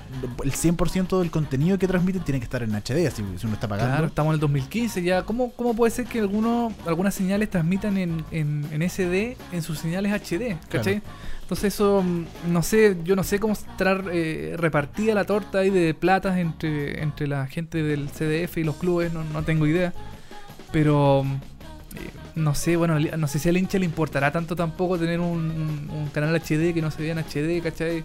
[0.43, 3.67] el 100% del contenido que transmiten tiene que estar en HD, así si uno está
[3.67, 3.91] pagando.
[3.93, 5.23] Claro, estamos en el 2015 ya.
[5.23, 9.79] ¿Cómo, cómo puede ser que algunos, algunas señales transmitan en, en, en SD en sus
[9.79, 10.57] señales HD?
[10.69, 11.01] ¿Cachai?
[11.49, 15.71] Entonces eso, mm, no sé, yo no sé cómo estar eh, repartida la torta ahí
[15.71, 19.91] de platas entre, entre la gente del CDF y los clubes, no, no tengo idea.
[20.71, 21.39] Pero mm, eh,
[22.35, 26.35] no sé, bueno, no sé si al hincha le importará tanto tampoco tener un, canal
[26.35, 28.03] HD que no se vea en HD, ¿cachai?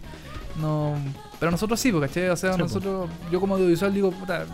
[0.58, 0.94] No,
[1.38, 2.30] pero nosotros sí, pues, ¿cachai?
[2.30, 2.72] O sea, Sí, pues.
[2.72, 4.46] nosotros, yo como audiovisual digo, puta,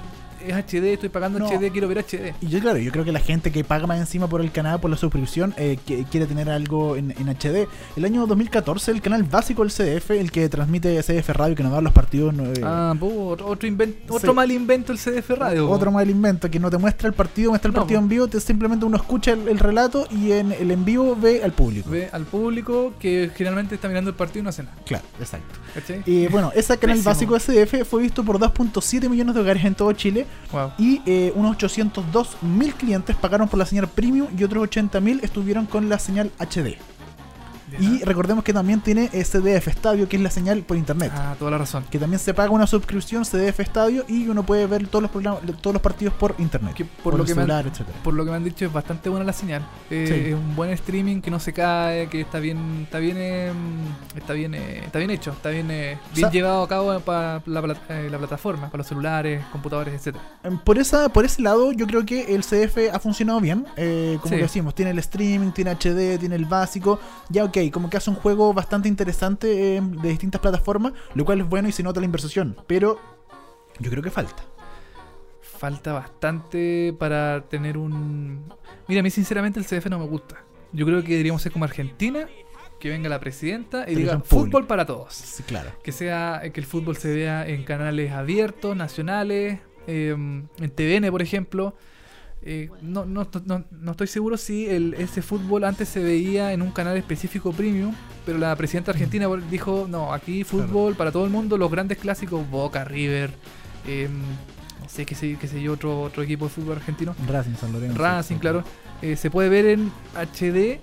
[0.47, 1.47] es HD, estoy pagando No.
[1.49, 2.35] HD, quiero ver HD.
[2.41, 4.81] Y yo, claro, yo creo que la gente que paga más encima por el canal,
[4.81, 7.69] por la suscripción, eh, que quiere tener algo en, en HD.
[7.97, 11.73] El año 2014, el canal básico del CDF, el que transmite CDF Radio, que nos
[11.73, 12.35] da los partidos.
[12.39, 14.17] eh, Ah, po, otro, otro, invento, Sí.
[14.17, 15.69] otro mal invento el CDF Radio.
[15.71, 18.29] otro mal invento, que no te muestra el partido, muestra el No, partido en vivo,
[18.29, 21.91] te, simplemente uno escucha el, el relato y en el en vivo ve al público.
[21.91, 24.77] Ve al público que generalmente está mirando el partido y no hace nada.
[24.85, 25.59] Claro, exacto.
[26.07, 27.11] Y bueno, ese canal Pésimo.
[27.11, 30.27] básico de CDF fue visto por 2.7 millones de hogares en todo Chile
[30.79, 35.21] Y eh, unos 802 mil clientes pagaron por la señal premium y otros 80 mil
[35.23, 36.77] estuvieron con la señal HD.
[37.79, 41.13] Y recordemos que también tiene eh, CDF Estadio, que es la señal por internet.
[41.15, 41.85] Ah, toda la razón.
[41.91, 45.41] Que también se paga una suscripción CDF Estadio y uno puede ver todos los programas,
[45.61, 46.75] todos los partidos por internet.
[46.75, 47.99] Que por por lo que me han- celular, etcétera.
[48.03, 49.67] Por lo que me han dicho es bastante buena la señal.
[49.91, 50.31] Eh, Sí.
[50.31, 53.53] Es un buen streaming que no se cae, que está bien, está bien, eh,
[54.17, 57.63] está bien, eh, está bien hecho, está bien, eh, bien llevado a cabo para la,
[57.63, 57.77] pla-
[58.11, 60.25] la plataforma, para los celulares, computadores, etcétera.
[60.43, 63.65] Em, Por esa, por ese lado, yo creo que el CDF ha funcionado bien.
[64.23, 64.41] como Sí.
[64.41, 66.99] decimos, tiene el streaming, tiene HD, tiene el básico.
[67.29, 71.41] Ya ok, como que hace un juego bastante interesante eh, de distintas plataformas, lo cual
[71.41, 72.57] es bueno y se nota la inversión.
[72.67, 72.99] Pero
[73.79, 74.45] yo creo que falta.
[75.41, 78.45] Falta bastante para tener un.
[78.89, 80.37] Mira, a mí sinceramente el CDF no me gusta.
[80.73, 82.29] Yo creo que deberíamos ser como Argentina,
[82.79, 84.69] que venga la presidenta y diga fútbol pública".
[84.69, 85.13] para todos.
[85.13, 85.71] Sí, claro.
[85.83, 91.23] que sea que el fútbol se vea en canales abiertos, nacionales, eh, en TVN, por
[91.23, 91.75] ejemplo.
[92.43, 96.63] Eh, no, no, no, no estoy seguro si el, ese fútbol antes se veía en
[96.63, 101.31] un canal específico premium, pero la presidenta argentina dijo, no, aquí fútbol para todo el
[101.31, 103.31] mundo, los grandes clásicos, Boca, River,
[103.87, 104.09] eh,
[104.81, 107.73] no sé qué sé, qué sé yo, otro, otro equipo de fútbol argentino, Racing, San
[107.73, 107.99] Lorenzo.
[107.99, 108.65] Racing, claro,
[109.03, 110.81] eh, se puede ver en HD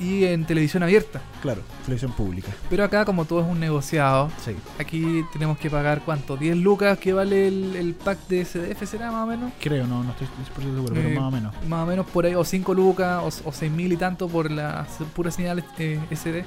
[0.00, 1.20] y en televisión abierta.
[1.42, 2.48] Claro, televisión pública.
[2.68, 4.56] Pero acá como todo es un negociado, Sí.
[4.78, 9.10] Aquí tenemos que pagar cuánto, 10 lucas que vale el, el pack de CDF, ¿será
[9.12, 9.52] más o menos?
[9.60, 10.26] Creo, no, no estoy
[10.74, 11.54] seguro, pero Eh, más o menos.
[11.68, 14.50] Más o menos por ahí, o 5 lucas, o, o 6 mil y tanto por
[14.50, 16.44] la s- pura señal eh, SD.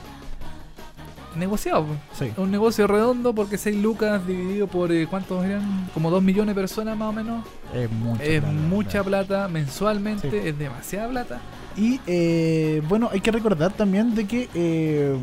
[1.36, 1.86] Negociado.
[2.14, 2.32] Sí.
[2.38, 6.62] un negocio redondo porque 6 lucas dividido por eh, cuántos eran, como 2 millones de
[6.62, 7.46] personas más o menos.
[7.74, 10.38] Es mucha es plata, mucha plata mensualmente, Sí.
[10.48, 11.42] es demasiada plata.
[11.76, 15.16] Y eh, bueno, hay que recordar también de que eh,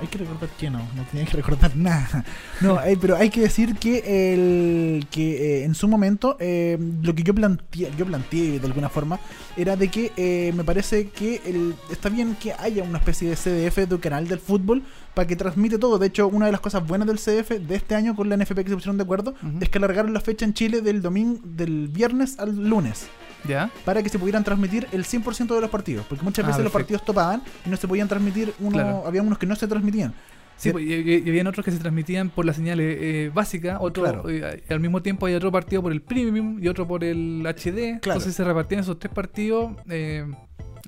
[0.00, 2.24] Hay que recordar que no, no tenía que recordar nada.
[2.60, 7.14] No, eh, pero hay que decir que el que eh, en su momento eh, lo
[7.14, 9.18] que yo planteé, yo planteé de alguna forma
[9.56, 13.36] era de que eh, me parece que el- está bien que haya una especie de
[13.36, 14.82] CDF de un canal del fútbol
[15.14, 15.98] para que transmite todo.
[15.98, 18.56] De hecho, una de las cosas buenas del CDF de este año con la NFP
[18.64, 21.88] que se pusieron de acuerdo es que alargaron la fecha en Chile del domingo, del
[21.88, 23.06] viernes al lunes
[23.46, 23.70] ¿Ya?
[23.84, 26.06] para que se pudieran transmitir el 100% de los partidos.
[26.08, 29.04] Porque muchas Ah, veces los partidos topaban y no se podían transmitir, uno, Claro.
[29.06, 30.14] había unos que no se transmitían.
[30.56, 33.78] Sí, pues, y, y- y habían otros que se transmitían por las señales eh, básicas,
[33.80, 34.30] otro, Claro.
[34.30, 37.98] eh, al mismo tiempo hay otro partido por el Premium y otro por el HD.
[38.00, 38.18] Claro.
[38.20, 40.24] Entonces se repartían esos tres partidos eh,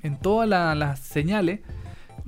[0.03, 1.59] en todas la- las señales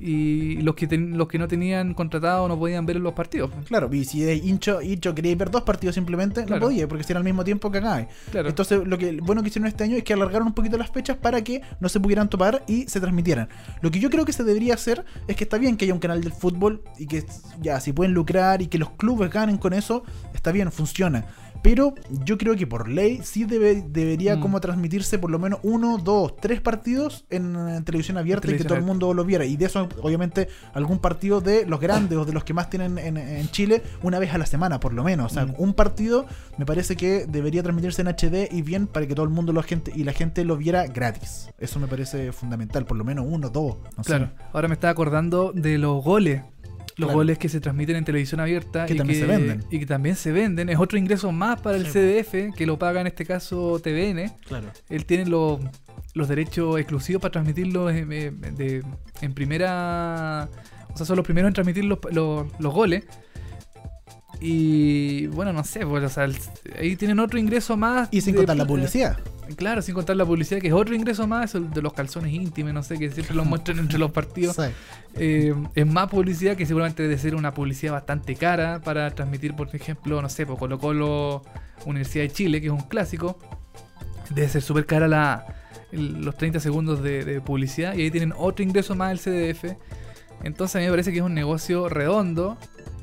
[0.00, 3.50] y los que, ten- los que no tenían contratado no podían ver los partidos.
[3.68, 6.60] Claro, y si de hincho, hincho quería ver dos partidos simplemente, Claro.
[6.60, 8.08] no podía, porque si era al mismo tiempo que acá.
[8.30, 8.48] Claro.
[8.48, 11.16] Entonces, lo que bueno que hicieron este año es que alargaron un poquito las fechas
[11.16, 13.48] para que no se pudieran topar y se transmitieran.
[13.82, 16.00] Lo que yo creo que se debería hacer es que está bien que haya un
[16.00, 17.24] canal del fútbol y que
[17.60, 20.02] ya, si pueden lucrar y que los clubes ganen con eso,
[20.34, 21.26] está bien, funciona.
[21.62, 21.94] Pero
[22.24, 24.40] yo creo que por ley sí debe, debería Mm.
[24.40, 28.78] como transmitirse por lo menos uno, dos, tres partidos en, televisión abierta y que todo
[28.78, 29.44] el mundo lo viera.
[29.44, 32.98] Y de eso, obviamente, algún partido de los grandes o de los que más tienen
[32.98, 35.32] en, en Chile una vez a la semana, por lo menos.
[35.32, 35.54] O sea, Mm.
[35.58, 39.30] un partido me parece que debería transmitirse en HD y bien para que todo el
[39.30, 41.48] mundo lo gente y la gente lo viera gratis.
[41.58, 43.76] Eso me parece fundamental, por lo menos uno, dos.
[43.96, 44.08] No sé.
[44.10, 46.42] Claro, ahora me estaba acordando de los goles.
[47.00, 47.18] Los Claro.
[47.18, 49.64] goles que se transmiten en televisión abierta Que y, también que, se venden.
[49.70, 50.68] y que también se venden.
[50.68, 51.92] Es otro ingreso más para el Sí.
[51.92, 54.30] CDF, que lo paga en este caso TVN.
[54.46, 54.68] Claro.
[54.88, 55.60] Él tiene los,
[56.14, 58.84] los derechos exclusivos para transmitirlo en, eh, de-
[59.22, 60.48] en primera.
[60.92, 63.04] O sea, son los primeros en transmitir los, los- los goles.
[64.40, 66.36] Y bueno, no sé, pues, o sea, el-
[66.78, 68.08] ahí tienen otro ingreso más.
[68.10, 69.18] Y sin de- contar la publicidad.
[69.56, 72.72] Claro, sin contar la publicidad, que es otro ingreso más, el de los calzones íntimos,
[72.72, 74.56] no sé, que siempre los muestran entre los partidos.
[74.56, 74.62] Sí.
[75.16, 79.74] Eh, es más publicidad que seguramente debe ser una publicidad bastante cara para transmitir, por
[79.74, 81.42] ejemplo, no sé, por Colo Colo
[81.86, 83.38] Universidad de Chile, que es un clásico.
[84.30, 85.46] Debe ser súper cara la,
[85.92, 89.76] los 30 segundos de, de publicidad y ahí tienen otro ingreso más el CDF.
[90.42, 92.56] Entonces a mí me parece que es un negocio redondo.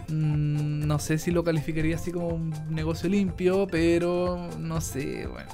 [0.09, 5.49] Mm, no sé si lo calificaría así como un negocio limpio, pero no sé, bueno.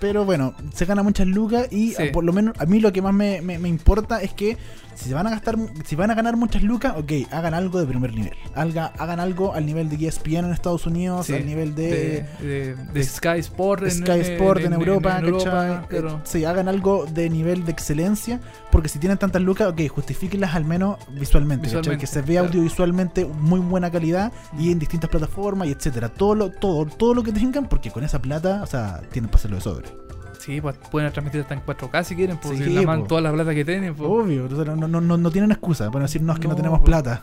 [0.00, 2.04] Pero bueno, se gana muchas lucas y Sí.
[2.12, 4.58] por lo menos a mí lo que más me, me- me importa es que
[4.96, 7.86] si se van a gastar, si van a ganar muchas lucas, ok, hagan algo de
[7.86, 8.32] primer nivel.
[8.54, 12.46] Haga- hagan algo al nivel de ESPN en Estados Unidos, Sí, al nivel de, de,
[12.46, 16.08] de- de Sky Sport en, Sky Sport en, Europa, en Europa, claro.
[16.10, 18.40] Eh, sí, hagan algo de nivel de excelencia,
[18.70, 21.66] porque si tienen tantas lucas, ok, justifíquenlas al menos visualmente.
[21.66, 22.46] Visualmente, que se vea claro.
[22.48, 26.08] audiovisualmente muy buena calidad y en distintas plataformas y etcétera.
[26.08, 29.38] Todo lo, todo, todo lo que tengan, porque con esa plata, o sea, tienen para
[29.38, 29.93] hacerlo de sobre.
[30.38, 33.04] Sí, pues pueden transmitir hasta en 4K si quieren, pues Sí, si la po.
[33.06, 33.94] toda la plata que tienen.
[33.94, 34.10] pues.
[34.10, 36.86] Obvio, no, no, no, no tienen excusa para decir no es que no, tenemos pues.
[36.90, 37.22] plata.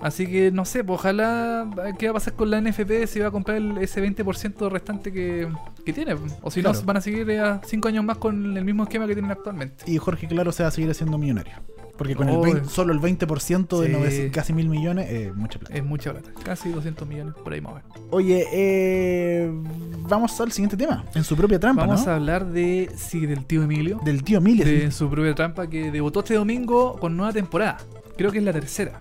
[0.00, 1.68] Así que no sé, pues ojalá.
[1.98, 5.12] ¿Qué va a pasar con la NFP si va a comprar el- ese 20% restante
[5.12, 5.48] que,
[5.84, 6.14] que tiene?
[6.40, 6.78] O si Claro.
[6.78, 7.26] no, van a seguir
[7.62, 9.84] 5 años más con el mismo esquema que tienen actualmente.
[9.90, 11.52] Y Jorge Claro se va a seguir haciendo millonario.
[11.98, 13.92] Porque con el Oh, 20 solo el 20% de sí.
[13.92, 15.74] 900 casi mil millones es mucha plata.
[15.74, 17.90] Es mucha plata, casi 200 millones por ahí más o menos.
[18.10, 19.50] Oye, eh,
[20.08, 21.04] vamos al siguiente tema.
[21.14, 22.12] En su propia trampa, Vamos ¿no?
[22.12, 22.90] a hablar de.
[22.96, 24.00] Sí, del tío Emilio.
[24.04, 24.64] Del tío Emilia.
[24.64, 27.76] de su propia trampa que debutó este domingo con nueva temporada.
[28.16, 29.00] Creo que es la tercera.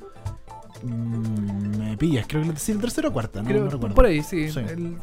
[0.84, 3.96] Mm, me pillas, creo que la sí, la tercera o cuarta, no, Creo, no recuerdo.
[3.96, 4.46] por ahí, sí.
[4.68, 4.98] El-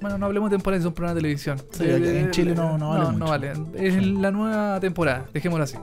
[0.00, 1.58] bueno, no hablemos de temporada, es un programa de televisión.
[1.70, 3.24] Sí, en Chile no- no vale No, mucho.
[3.24, 3.52] vale.
[3.74, 5.76] Es la nueva temporada, dejémoslo así.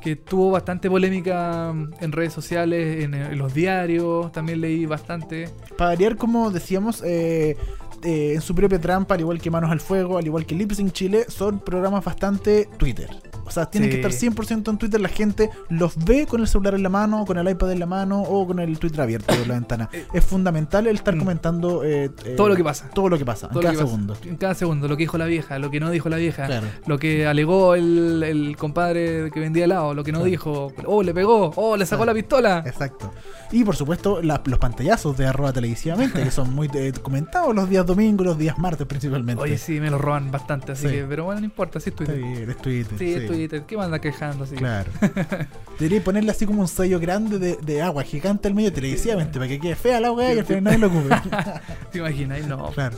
[0.00, 5.48] Que tuvo bastante polémica en redes sociales, en, los diarios, también leí bastante.
[5.76, 7.56] Para variar, como decíamos, eh,
[8.02, 10.72] eh, en su propia trampa, al igual que Manos al Fuego, al igual que Lip
[10.72, 13.29] Sync Chile, son programas bastante Twitter.
[13.50, 13.96] O sea, tienen Sí.
[13.96, 15.00] que estar 100% en Twitter.
[15.00, 17.86] La gente los ve con el celular en la mano, con el iPad en la
[17.86, 19.90] mano o con el Twitter abierto de la ventana.
[20.14, 21.18] Es fundamental el estar Mm.
[21.18, 22.88] comentando eh, eh, Todo lo que pasa.
[22.94, 23.86] Todo lo que pasa, Todo en cada pasa.
[23.86, 24.16] segundo.
[24.24, 26.46] En cada segundo, lo que dijo la vieja, lo que no dijo la vieja.
[26.46, 26.68] Claro.
[26.86, 30.30] Lo que alegó el, el compadre que vendía helado, lo que no Claro.
[30.30, 30.72] dijo.
[30.86, 32.12] Oh, le pegó, oh, le sacó Claro.
[32.12, 32.62] la pistola.
[32.64, 33.12] Exacto.
[33.50, 37.68] Y por supuesto, la- los pantallazos de arroba televisivamente, que son muy eh, comentados los
[37.68, 39.42] días domingos, los días martes principalmente.
[39.42, 40.94] Oye, sí, me lo roban bastante, así Sí.
[40.94, 42.22] que, pero bueno, no importa, sí es Está Twitter.
[42.22, 42.98] bien, es Twitter.
[42.98, 43.36] Sí, es Twitter.
[43.48, 44.54] ¿Qué manda quejando así?
[44.56, 44.90] Claro.
[45.78, 49.48] Debería ponerle así como un sello grande de, de agua gigante al medio televisivamente para
[49.48, 51.14] que quede fea la weá y al final nadie lo ocupe.
[51.92, 52.46] ¿Te imaginas?
[52.46, 52.70] No.
[52.70, 52.96] claro.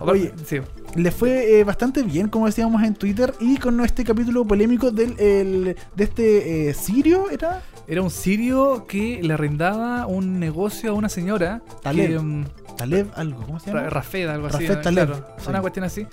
[0.00, 0.58] Oye, sí.
[0.94, 5.18] Le fue eh, bastante bien, como decíamos en Twitter, y con este capítulo polémico del,
[5.18, 7.62] el- de este eh, Sirio, ¿era?
[7.88, 11.62] Era un sirio que le arrendaba un negocio a una señora.
[11.82, 12.10] Taleb.
[12.10, 12.44] Que, mm,
[12.76, 13.80] Taleb, algo, ¿cómo se llama?
[13.84, 14.58] Ra- Rafed, algo así.
[14.66, 14.80] Rafed ¿no?
[14.82, 15.48] Taleb, Claro, sí.
[15.48, 16.06] Una cuestión así.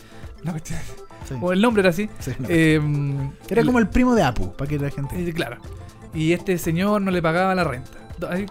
[0.46, 0.80] Una cuestión-
[1.28, 1.34] Sí.
[1.42, 2.08] O el nombre era así.
[2.20, 2.46] Sí, no.
[2.52, 2.80] Eh,
[3.50, 5.16] Era como el primo de Apu, para que la gente.
[5.28, 5.58] eh, claro.
[6.14, 7.90] Y este señor no le pagaba la renta.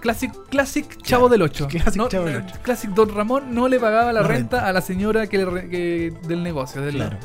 [0.00, 1.68] Classic, classic Chavo del 8.
[1.68, 2.56] Classic No, Chavo del eh, Ocho.
[2.62, 4.68] Classic Don Ramón no le pagaba la, La renta, renta.
[4.68, 6.82] a la señora que le re- que- del negocio.
[6.82, 7.16] Del, Claro.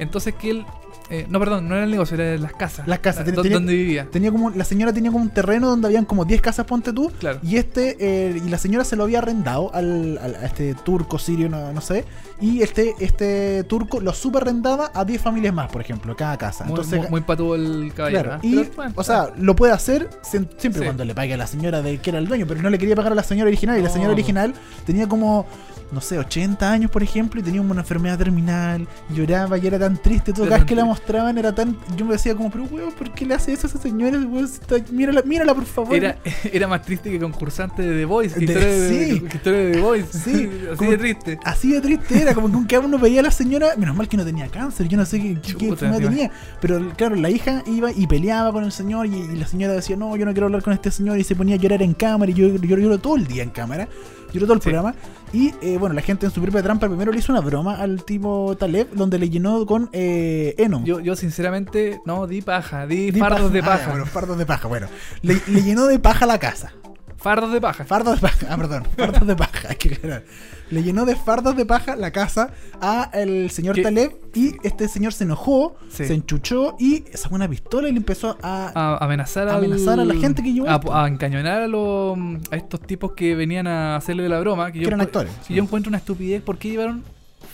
[0.00, 0.66] Entonces que él.
[1.10, 2.86] Eh, no, perdón, no era el negocio, era las casas.
[2.86, 4.08] Las casas, donde vivía.
[4.10, 7.10] Tenía como, la señora tenía como un terreno donde habían como 10 casas, ponte tú.
[7.18, 7.38] Claro.
[7.42, 11.18] Y este, eh, y la señora se lo había arrendado al, al- a este turco,
[11.18, 12.04] sirio, no, no sé.
[12.40, 16.64] Y este, este turco lo subarrendaba a 10 familias más, por ejemplo, cada casa.
[16.64, 18.22] Muy, Entonces, muy, muy patudo el caballero.
[18.24, 18.46] Claro, ¿ah?
[18.46, 20.84] y, Pero, bueno, o sea, lo puede hacer siem- siempre Sí.
[20.86, 22.94] cuando le pague a la señora de que era el dueño, pero no le quería
[22.94, 23.78] pagar a la señora original.
[23.78, 24.54] Y la señora original
[24.86, 25.46] tenía como,
[25.90, 29.96] no sé, 80 años, por ejemplo, y tenía una enfermedad terminal, lloraba y era tan
[29.96, 30.32] triste.
[30.32, 31.76] Todo cada vez que la mostraban era tan.
[31.96, 34.18] Yo me decía, como, pero weón, ¿por qué le hace eso a esa señora?
[34.18, 35.94] Weón, está- mírala, mírala, por favor.
[35.96, 36.16] era,
[36.52, 38.34] era más triste que concursante de The Voice.
[38.38, 39.20] Que De- historia de, sí.
[39.20, 40.18] que historia de The Voice.
[40.18, 41.38] Sí, Así como- de triste.
[41.44, 44.16] Así de triste era, como que cada uno veía a la señora, menos mal que
[44.16, 46.30] no tenía cáncer, yo no sé qué, qué- enfermedad tenía,
[46.60, 49.96] pero claro, la hija iba y peleaba con el señor y, y la señora decía,
[49.96, 52.30] no, yo no quiero hablar con este señor y se ponía a llorar en cámara
[52.30, 53.88] y yo yo lloro todo el día en cámara,
[54.32, 54.70] lloro todo el Sí.
[54.70, 54.94] programa
[55.32, 58.04] y eh, bueno, la gente en su propia trampa primero le hizo una broma al
[58.04, 60.54] tipo Taleb donde le llenó con eh.
[60.84, 63.90] Yo, yo sinceramente, no, di paja, di, Di fardos de Ah, paja.
[63.90, 64.86] bueno, fardos de paja, bueno.
[65.22, 66.72] Le, le llenó de paja la casa.
[67.16, 67.84] Fardos de paja.
[67.84, 70.24] Fardos de paja, ah, perdón, fardos de paja, hay que aclarar.
[70.70, 72.50] Le llenó de fardos de paja la casa
[72.80, 73.82] a el señor ¿Qué?
[73.82, 76.04] Taleb y este señor se enojó, Sí.
[76.06, 78.70] se enchuchó y sacó una pistola y le empezó a...
[78.74, 82.18] a amenazar, A al- amenazar a la gente que llevó a, encañonar a, los,
[82.50, 85.54] a estos tipos que venían a hacerle la broma que, yo eran actores, sí.
[85.54, 87.02] yo encuentro una estupidez ¿por qué llevaron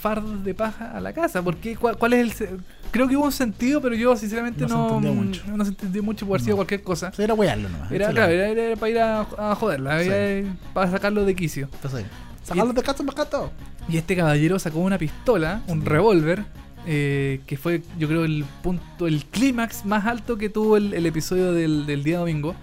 [0.00, 1.40] fardos de paja a la casa?
[1.42, 1.76] ¿Por qué?
[1.76, 2.60] ¿Cuál, cuál es el
[2.90, 5.42] creo que hubo un sentido pero yo sinceramente No se no entendió mucho.
[5.56, 6.56] no se entendió mucho por haber sido No.
[6.58, 7.90] cualquier cosa era wearlo nomás.
[7.90, 10.08] era, claro, era- era, era para ir a, a joderla Sí.
[10.10, 12.04] era para sacarlo de quicio Entonces,
[12.44, 13.50] sacarlo de casa, gato.
[13.88, 16.44] y este caballero sacó una pistola, un revólver,
[16.86, 21.06] eh, que fue, yo creo, el punto, el clímax más alto que tuvo el, el
[21.06, 22.54] episodio del, del día domingo.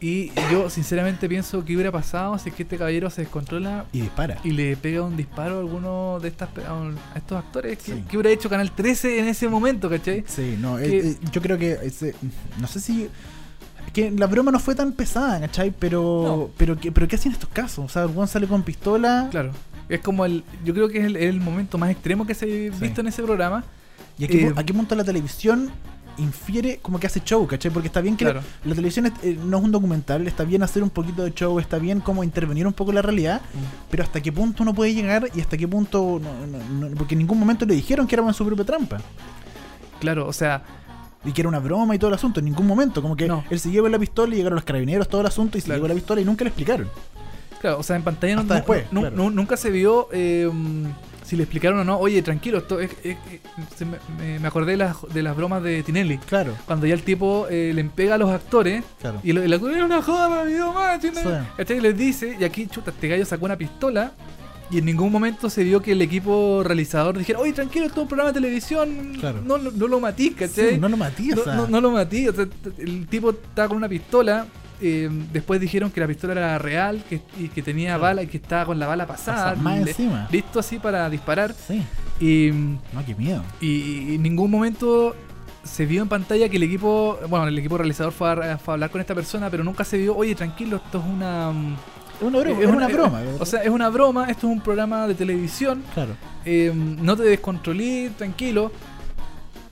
[0.00, 4.02] Y yo, sinceramente, pienso que hubiera pasado si es que este caballero se descontrola Y
[4.02, 4.36] dispara.
[4.44, 7.78] y le pega un disparo a alguno de estas a estos actores.
[7.78, 8.04] ¿Qué, Sí.
[8.10, 10.22] qué hubiera hecho Canal 13 en ese momento, cachai?
[10.26, 12.14] Sí, no, Que- eh, eh, yo creo que ese-
[12.60, 13.08] no sé si
[13.92, 15.72] que la broma no fue tan pesada, ¿cachai?
[15.78, 16.50] Pero No.
[16.56, 17.84] pero ¿qué, pero ¿qué hacen estos casos?
[17.84, 19.52] O sea, el weón sale con pistola Claro.
[19.88, 20.42] Es como el.
[20.64, 23.22] Yo creo que es el, el momento más extremo que se ha visto en ese
[23.22, 23.64] programa.
[24.18, 25.70] y aquí, eh, aquí monta la televisión
[26.16, 27.72] infiere como que hace show, ¿cachai?
[27.72, 28.40] Porque está bien que Claro.
[28.62, 31.34] la, la televisión es- eh, no es un documental, está bien hacer un poquito de
[31.34, 33.40] show, está bien como intervenir un poco en la realidad,
[33.90, 37.14] pero hasta qué punto uno puede llegar y hasta qué punto, no- no- no- porque
[37.14, 38.98] en ningún momento le dijeron que era en su propia trampa
[40.00, 40.62] Claro, o sea,
[41.24, 43.44] y que era una broma y todo el asunto, en ningún momento, como que No.
[43.50, 45.78] él se lleva la pistola y llegaron los carabineros, todo el asunto y se Claro.
[45.78, 46.88] llevó la pistola y nunca le explicaron.
[47.60, 49.16] Claro, o sea, en pantalla no, Hasta no- después, no- claro.
[49.16, 50.50] no- nunca se vio eh,
[51.24, 51.96] si le explicaron o no.
[51.98, 53.40] Oye, tranquilo, esto es, es- es-
[53.78, 53.96] se me,
[54.38, 56.18] me- acordé de las, de las bromas de Tinelli.
[56.18, 59.20] Claro, Cuando ya el tipo eh, le pega a los actores claro.
[59.24, 61.00] y el, actor era una joda para mi mamá.
[61.00, 61.10] Sí.
[61.56, 61.78] ¿Cachai?
[61.78, 64.12] Y les dice, y aquí, chuta, este gallo sacó una pistola.
[64.70, 68.02] Y en ningún momento se vio que el equipo realizador dijera, oye, tranquilo, esto es
[68.04, 69.40] un programa de televisión, Claro.
[69.44, 70.70] no, no, no lo matís, ¿cachai?
[70.74, 72.28] Sí, no lo matí, o No, no, no lo maté.
[72.28, 72.46] o sea,
[72.78, 74.46] el tipo estaba con una pistola.
[74.80, 78.02] eh, después dijeron que la pistola era real que, y que tenía Claro.
[78.02, 79.50] bala y que estaba con la bala pasada.
[79.50, 80.28] pasa más le- encima.
[80.30, 81.54] listo así para disparar.
[81.54, 81.80] Sí,
[82.20, 82.50] Y,
[82.92, 83.42] no, qué miedo.
[83.60, 83.66] y-
[84.10, 85.14] y en ningún momento
[85.62, 88.74] se vio en pantalla que el equipo, bueno, el equipo realizador fue a, fue a
[88.74, 91.52] hablar con esta persona, pero nunca se vio, oye, tranquilo, esto es una...
[92.20, 93.22] Es una broma, es es una broma.
[93.40, 96.12] O sea, es una broma, esto es un programa de televisión, claro,
[96.44, 98.70] eh, no te descontrolí, tranquilo.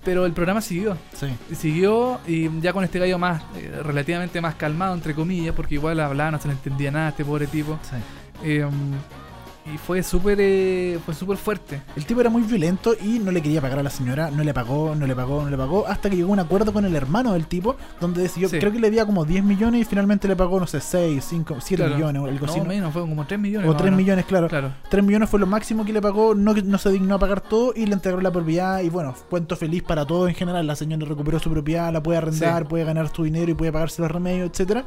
[0.05, 0.97] Pero el programa siguió.
[1.15, 1.29] sí.
[1.55, 6.01] Siguió y ya con este gallo más eh, relativamente más calmado entre comillas porque igual
[6.01, 7.95] hablaba no se le entendía nada a este pobre tipo sí.
[8.43, 8.67] Eh,
[9.65, 13.41] y fue súper eh, fue súper fuerte El tipo era muy violento y no le
[13.41, 16.11] quería pagar a la señora, no le pagó, no le pagó, no le pagó, hasta
[16.11, 18.59] que llegó a un acuerdo con el hermano del tipo, donde decidió, Sí.
[18.59, 21.57] creo que le debía como 10 millones y finalmente le pagó, no sé, 6, 5,
[21.61, 21.95] 7 Claro.
[21.97, 22.59] millones o algo así.
[22.59, 22.69] no ¿no?
[22.69, 23.99] menos fue como 3 millones O más 3 menos.
[23.99, 24.49] millones, claro.
[24.49, 27.41] claro 3 millones fue lo máximo que le pagó, no, no se dignó a pagar
[27.41, 30.75] todo y le entregó la propiedad y bueno, cuento feliz para todo en general, la
[30.75, 32.69] señora recuperó su propiedad, la puede arrendar, Sí.
[32.69, 34.85] puede ganar su dinero y puede pagarse los remedios, etcétera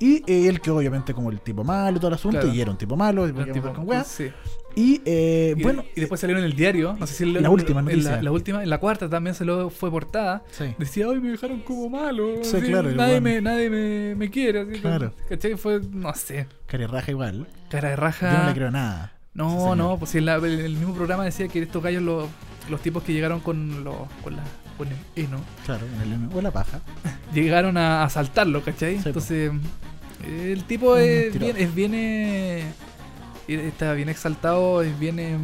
[0.00, 2.54] Y eh, él quedó obviamente como el tipo malo, todo el asunto, Claro.
[2.54, 4.30] y era un tipo malo, un tipo- con sí.
[4.76, 7.48] Y eh, y, bueno, y después salieron en el diario no sé si el- La
[7.48, 8.16] última en noticia.
[8.16, 10.74] la, la última en la cuarta también se lo fue portada sí.
[10.78, 14.62] decía ay me dejaron como malo Sí, así, claro, nadie me nadie me, me quiere
[14.62, 15.12] así, Claro.
[15.28, 15.54] ¿cachai?
[15.56, 16.48] fue no sé
[16.88, 17.46] Raja igual.
[17.70, 19.12] cara de raja Yo no le creo nada.
[19.32, 22.28] No, no, pues en la- el, el mismo programa decía que estos gallos, los,
[22.68, 24.42] los tipos que llegaron con, los con, la,
[24.76, 26.80] con el heno, Claro, el o la paja.
[27.34, 28.96] llegaron a asaltarlo, ¿cachai?
[28.98, 29.02] Sí.
[29.06, 29.52] Entonces,
[30.26, 32.64] el tipo es bien, es bien, eh,
[33.48, 35.36] está bien exaltado, es bien eh,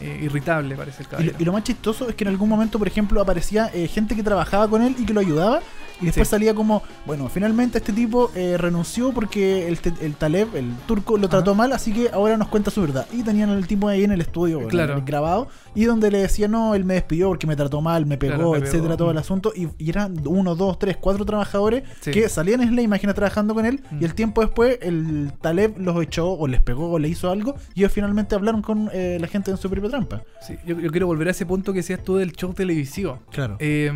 [0.00, 1.36] eh, irritable, parece el Y lo, caballero.
[1.38, 4.22] y lo más chistoso es que en algún momento, por ejemplo, aparecía eh, gente que
[4.22, 5.60] trabajaba con él y que lo ayudaba.
[6.00, 6.32] Y después Sí.
[6.32, 11.28] salía como, bueno, finalmente este tipo eh, renunció porque el, el Taleb, el turco, lo
[11.28, 11.58] trató Ajá.
[11.58, 13.06] mal, así que ahora nos cuenta su verdad.
[13.12, 15.02] Y tenían al tipo ahí en el estudio bueno, Claro.
[15.06, 18.34] grabado y donde le decía, no, él me despidió porque me trató mal, me pegó,
[18.34, 18.96] Claro, me etcétera, pegó.
[18.96, 19.18] todo el Mm.
[19.18, 19.52] asunto.
[19.54, 22.10] Y, y eran uno, dos, tres, cuatro trabajadores Sí.
[22.10, 24.02] que salían en la imagen trabajando con él Mm.
[24.02, 27.54] y el tiempo después el Taleb los echó o les pegó o le hizo algo
[27.74, 30.22] y ellos finalmente hablaron con eh, la gente en su propia trampa.
[30.46, 33.18] Sí, yo, yo quiero volver a ese punto que decías tú del show televisivo.
[33.30, 33.56] Claro.
[33.60, 33.92] Eh,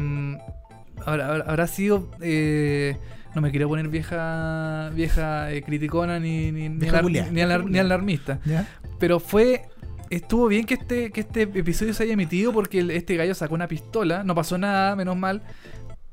[1.07, 2.09] habrá, habrá- sido.
[2.21, 2.97] eh,
[3.35, 7.79] no me quiero poner vieja vieja eh, criticona ni, ni, ni, alar- ni alar- ni
[7.79, 8.41] alarmista.
[8.45, 8.67] ¿Ya?
[8.99, 9.63] Pero fue.
[10.11, 13.55] Estuvo bien que este, que este episodio se haya emitido porque el- este gallo sacó
[13.55, 14.25] una pistola.
[14.25, 15.43] No pasó nada, menos mal.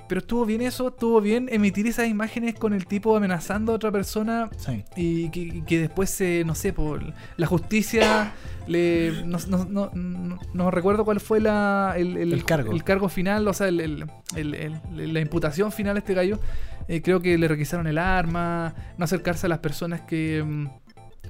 [0.07, 3.91] Pero estuvo bien eso, estuvo bien emitir esas imágenes con el tipo amenazando a otra
[3.91, 4.83] persona Sí.
[4.95, 7.01] y que, y que después se, no sé, por
[7.37, 8.33] la justicia
[8.67, 12.71] le no, no, no- no- recuerdo cuál fue la, el, El cargo.
[12.71, 16.39] el cargo final, o sea, el- el- el- el- la imputación final a este gallo.
[16.87, 20.67] Eh, creo que le requisaron el arma, no acercarse a las personas que, mm,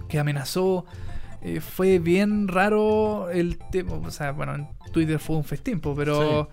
[0.10, 0.86] que amenazó.
[1.42, 6.50] Eh, fue bien raro el tema, o sea, bueno, en Twitter fue un festín, pero...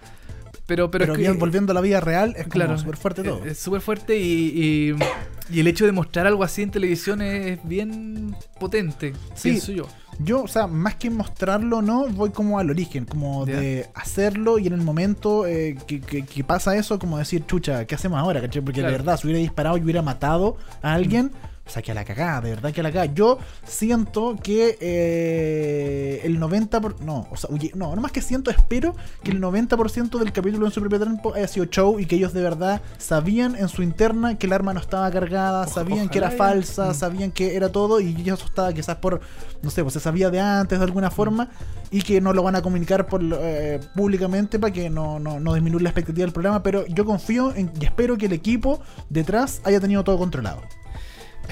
[0.67, 3.45] Pero, pero, Pero, es que- volviendo a la vida real, es Claro, súper fuerte todo.
[3.45, 7.59] es- súper fuerte y, y, y el hecho de mostrar algo así en televisión es
[7.65, 9.51] bien potente, Sí.
[9.51, 9.87] pienso yo.
[10.19, 13.59] Yo, o sea, más que mostrarlo, no, voy como al origen, como Ya.
[13.59, 17.85] de hacerlo y en el momento eh, que, que- que pasa eso, como decir, chucha,
[17.87, 18.41] ¿qué hacemos ahora?
[18.41, 18.63] ¿cachai?
[18.63, 18.93] Porque Claro.
[18.93, 21.33] de verdad, si hubiera disparado y hubiera matado a alguien,
[21.65, 23.13] o sea, que a la cagada, de verdad que a la cagada.
[23.15, 28.21] Yo siento que eh, el 90%, por, no, o sea, oye, no, no más que
[28.21, 32.07] siento, espero que el 90% del capítulo en su propio tiempo haya sido show y
[32.07, 36.09] que ellos de verdad sabían en su interna que el arma no estaba cargada, sabían
[36.09, 36.95] que era falsa, Mm.
[36.95, 39.21] sabían que era todo y ellos asustaban quizás por,
[39.63, 41.49] no sé, pues se sabía de antes de alguna forma
[41.91, 45.55] y que no lo van a comunicar por, eh, públicamente para que no, no, no
[45.55, 49.61] disminuya la expectativa del programa, pero yo confío en, y espero que el equipo detrás
[49.65, 50.61] haya tenido todo controlado.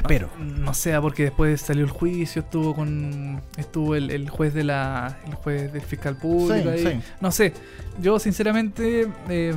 [0.03, 0.29] Espero.
[0.39, 5.19] No sé, porque después salió el juicio, estuvo con estuvo el, el juez de la
[5.27, 6.87] el juez del fiscal público Sí, ahí.
[7.01, 7.09] sí.
[7.21, 7.53] No sé,
[8.01, 9.55] yo sinceramente eh,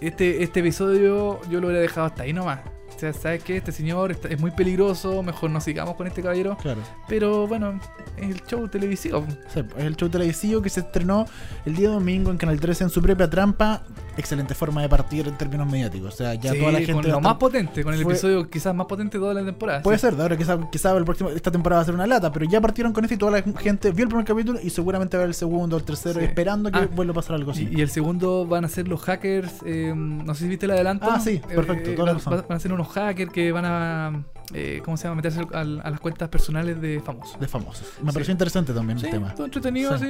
[0.00, 2.60] este este episodio yo lo hubiera dejado hasta ahí nomás.
[2.94, 3.58] O sea, ¿sabes qué?
[3.58, 6.56] Este señor está- es muy peligroso, mejor no sigamos con este caballero.
[6.56, 6.80] Claro.
[7.08, 7.78] Pero bueno,
[8.16, 9.22] es el show televisivo.
[9.52, 11.26] Sí, es el show televisivo que se estrenó
[11.66, 13.82] el día domingo en Canal 13 en su propia trampa.
[14.16, 16.14] Excelente forma de partir en términos mediáticos.
[16.14, 16.92] O sea, ya Sí, toda la gente.
[16.94, 19.82] con lo más potente, con el fue- episodio quizás más potente de toda la temporada.
[19.82, 20.02] Puede sí.
[20.02, 22.46] ser, de ahora quizás quizá el próximo, esta temporada va a ser una lata, pero
[22.46, 25.22] ya partieron con esto y toda la gente vio el primer capítulo y seguramente va
[25.22, 26.26] a ver el segundo el tercero Sí.
[26.26, 27.68] esperando que Ah, vuelva a pasar algo así.
[27.70, 29.62] Y, y el segundo van a ser los hackers.
[29.64, 31.06] eh, no sé si viste el adelanto.
[31.10, 32.44] Ah, sí, perfecto, toda la van, razón.
[32.48, 34.24] van a ser unos hackers que van a.
[34.54, 35.16] eh, ¿Cómo se llama?
[35.16, 37.38] Meterse al- a, las cuentas personales de famosos.
[37.40, 37.86] de famosos.
[38.02, 38.14] Me Sí.
[38.14, 39.34] pareció interesante también Sí, el tema.
[39.34, 39.98] todo entretenido.
[39.98, 40.06] Sí.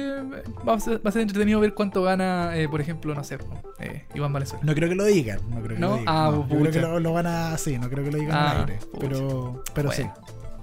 [0.67, 3.37] va, a ser, va a ser entretenido ver cuánto gana, eh, por ejemplo, no sé,
[3.79, 4.63] eh, Iván Valenzuela.
[4.65, 5.39] No creo que lo digan.
[5.49, 5.89] No creo que ¿No?
[5.89, 6.13] lo digan.
[6.15, 6.47] Ah, no.
[6.47, 7.57] Yo creo que lo, lo van a.
[7.57, 8.77] Sí, no creo que lo digan Ah, al aire.
[8.77, 8.99] pucha.
[8.99, 10.09] Pero, pero Bueno, sí.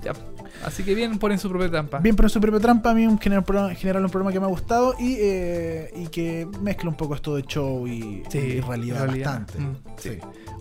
[0.05, 0.13] Ya.
[0.67, 1.99] Así que bien, ponen su propia trampa.
[1.99, 4.39] Bien, pero en su propia trampa, a mí en general, en general un programa que
[4.39, 8.39] me ha gustado y, eh, y que mezcla un poco esto de show y, Sí,
[8.39, 9.41] y realidad, realidad.
[9.41, 9.59] bastante.
[9.59, 10.11] Mm, sí.
[10.11, 10.19] sí.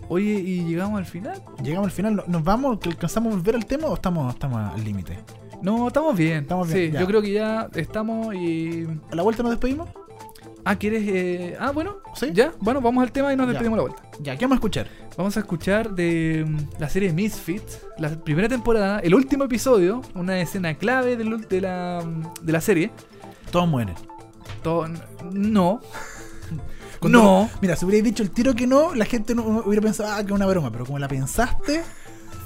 [0.08, 1.42] Oye, ¿y llegamos al final?
[1.62, 2.78] Llegamos al final, ¿no- ¿nos vamos?
[2.78, 5.18] ¿Que ¿Alcanzamos a volver al tema o estamos, estamos al límite?
[5.62, 6.42] No, estamos bien.
[6.42, 7.00] Estamos bien, Sí, ya.
[7.00, 8.86] yo creo que ya estamos y.
[9.10, 9.88] ¿A la vuelta nos despedimos?
[10.66, 11.02] Ah, ¿quieres.?
[11.06, 11.96] eh, Ah, bueno.
[12.14, 12.30] ¿Sí?
[12.32, 14.02] Ya, bueno, vamos al tema y nos despedimos la vuelta.
[14.20, 14.88] Ya, ¿qué vamos a escuchar?
[15.16, 20.38] Vamos a escuchar de mm, la serie Misfits, la primera temporada, el último episodio, una
[20.40, 22.90] escena clave de la, mm, de la serie.
[23.50, 23.94] Todos mueren.
[24.62, 24.86] Todo,
[25.32, 25.80] no.
[27.04, 27.50] Cuando- No.
[27.60, 30.26] Mira, si hubierais dicho el tiro que no, la gente no hubiera pensado, ah, que
[30.26, 31.82] es una broma, pero como la pensaste,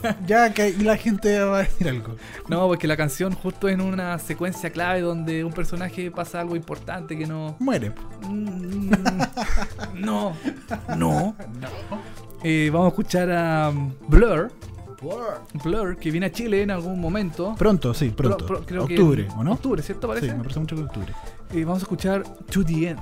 [0.27, 2.15] ya que la gente va a decir algo.
[2.49, 7.17] No, porque la canción justo en una secuencia clave donde un personaje pasa algo importante
[7.19, 7.57] que no.
[7.59, 7.93] Muere.
[8.29, 8.91] Mm,
[9.95, 10.35] No,
[10.97, 11.35] no.
[12.45, 14.53] Eh, vamos a escuchar a um, Blur.
[15.65, 17.55] Blur, que viene a Chile en algún momento.
[17.59, 18.39] Pronto, sí, pronto.
[18.39, 19.53] Pro- pro- creo que octubre, en ¿o no?
[19.53, 20.13] Octubre, ¿cierto?
[20.19, 21.13] Sí, me parece mucho que octubre.
[21.53, 23.01] Eh, vamos a escuchar To the End.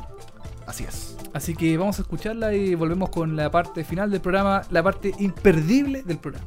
[0.66, 1.15] Así es.
[1.37, 5.12] Así que vamos a escucharla y volvemos con la parte final del programa, la parte
[5.18, 6.47] imperdible del programa.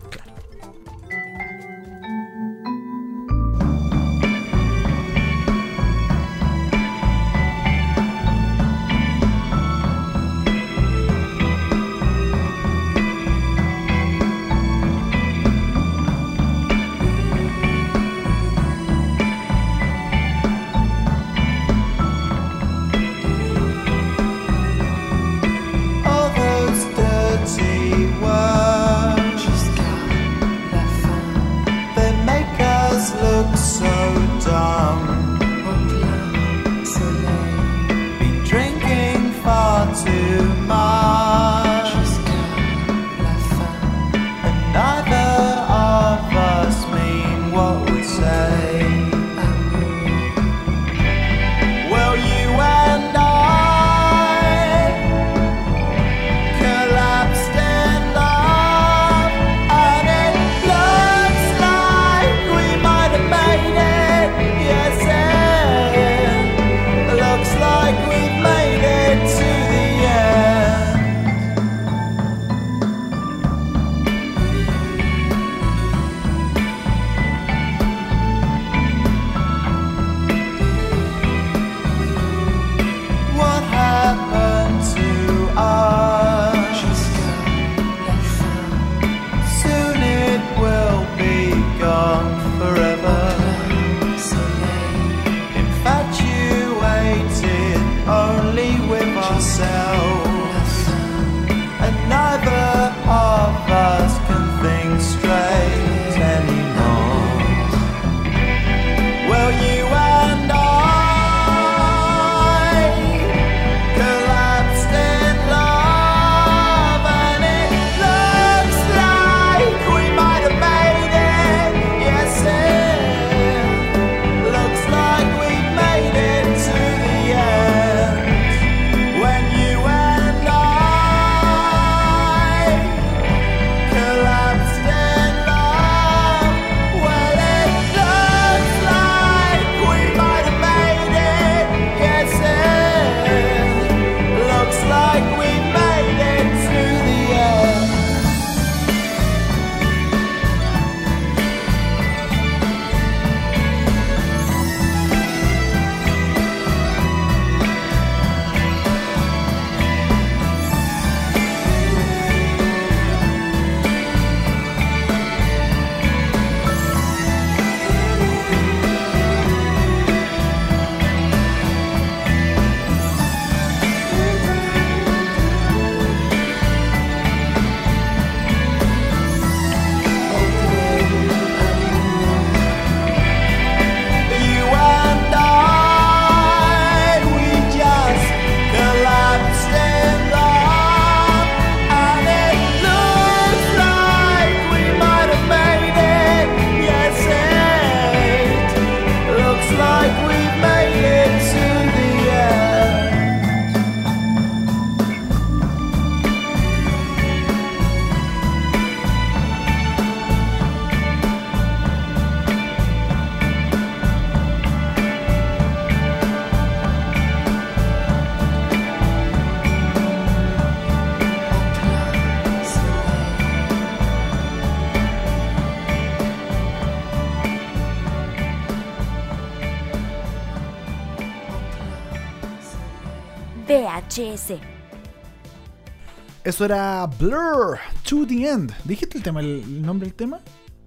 [236.49, 237.77] Eso era Blur,
[238.09, 238.73] To The End.
[238.83, 240.39] ¿Dijiste el tema, el, el nombre del tema?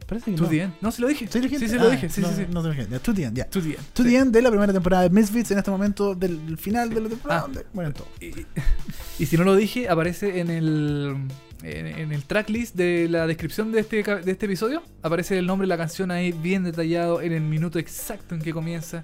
[0.08, 0.48] Parece que To no.
[0.50, 0.74] the end.
[0.80, 1.26] No, se lo dije.
[1.30, 2.08] ¿Sí, sí, sí, lo Ah, dije.
[2.10, 2.42] Sí, no, sí, sí.
[2.52, 3.44] No te lo To The End, ya.
[3.48, 3.78] To the end.
[3.94, 4.08] To Sí.
[4.10, 7.08] The End de la primera temporada de Misfits en este momento del final de la
[7.08, 7.46] temporada.
[7.48, 7.60] Ah.
[7.72, 8.08] mueren todos.
[8.20, 8.44] Y,
[9.22, 11.16] y si no lo dije, aparece en el
[11.62, 14.82] en, en el tracklist de la descripción de este, de este episodio.
[15.02, 18.52] Aparece el nombre de la canción ahí bien detallado en el minuto exacto en que
[18.52, 19.02] comienza.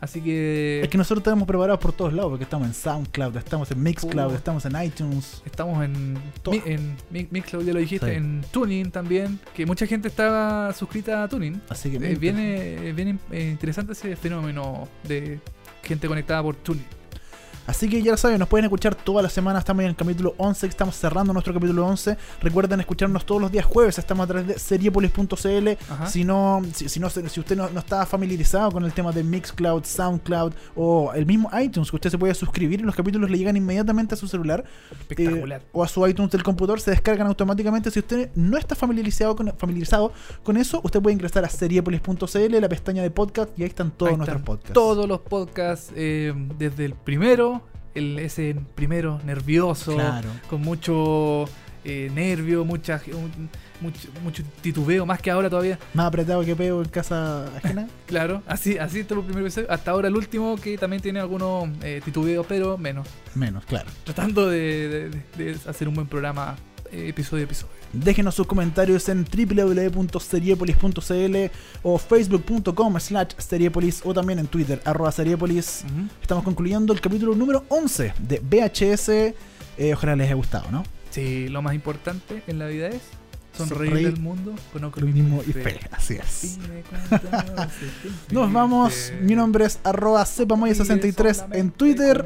[0.00, 3.70] Así que Es que nosotros estamos preparados por todos lados, porque estamos en SoundCloud, estamos
[3.70, 4.34] en Mixcloud, Uh.
[4.34, 5.42] estamos en iTunes.
[5.44, 6.54] estamos en, Todo.
[6.54, 8.12] mi- en Mi- Mixcloud, ya lo dijiste, Sí.
[8.16, 11.60] en Tuning también, que mucha gente está suscrita a Tuning.
[11.68, 15.38] Así que Eh, viene viene eh, interesante ese fenómeno de
[15.82, 16.84] gente conectada por Tuning.
[17.70, 19.60] Así que ya lo saben, nos pueden escuchar todas las semanas.
[19.60, 22.16] Estamos en el capítulo 11, que estamos cerrando nuestro capítulo 11.
[22.42, 23.96] Recuerden escucharnos todos los días jueves.
[23.96, 25.68] Estamos a través de seriepolis.cl.
[26.08, 29.22] Si no, si, si no, si usted no, no está familiarizado con el tema de
[29.22, 33.38] Mixcloud, Soundcloud o el mismo iTunes, que usted se puede suscribir y los capítulos le
[33.38, 35.60] llegan inmediatamente a su celular Espectacular.
[35.60, 37.92] eh, o a su iTunes del computador, se descargan automáticamente.
[37.92, 40.12] Si usted no está familiarizado con, familiarizado
[40.42, 44.10] con eso, usted puede ingresar a seriepolis.cl, la pestaña de podcast, y ahí están todos
[44.10, 44.72] Ahí nuestros están podcasts.
[44.74, 47.59] Todos los podcasts, eh, desde el primero,
[47.94, 50.28] el, ese primero nervioso, Claro.
[50.48, 51.44] con mucho
[51.84, 53.48] eh, nervio, mucha, un-
[53.80, 55.78] mucho, mucho titubeo, más que ahora todavía.
[55.94, 57.88] Más apretado que pego en casa ajena.
[58.06, 59.70] Claro, así, así está el primer episodio.
[59.70, 63.06] Hasta ahora el último, que también tiene algunos eh, titubeos, pero menos.
[63.34, 63.88] Menos, claro.
[64.04, 66.56] Tratando de, de- de hacer un buen programa
[66.92, 67.79] eh, episodio a episodio.
[67.92, 71.36] Déjenos sus comentarios en www.seriepolis.cl
[71.82, 75.84] o facebook.com slash seriepolis o también en Twitter, arroba seriepolis.
[76.22, 79.08] Estamos concluyendo el capítulo número 11 de VHS.
[79.78, 80.84] Eh, ojalá les haya gustado, ¿no?
[81.10, 83.02] Sí, lo más importante en la vida es
[83.56, 86.60] sonreír del mundo con Optimismo y fe, así es.
[86.60, 87.16] Dime cuánto
[87.74, 87.86] se
[88.28, 89.12] te Nos vamos.
[89.20, 92.24] Mi nombre es arroba sepamoya63 en Twitter,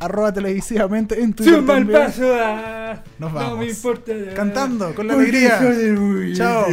[0.00, 1.62] arroba televisivamente en Twitter.
[1.62, 2.00] Mal también.
[2.06, 3.58] paso, ah, Nos No vamos.
[3.58, 4.12] me importa.
[4.34, 5.58] Cantando, con la alegría.
[5.58, 6.66] soy el Chao.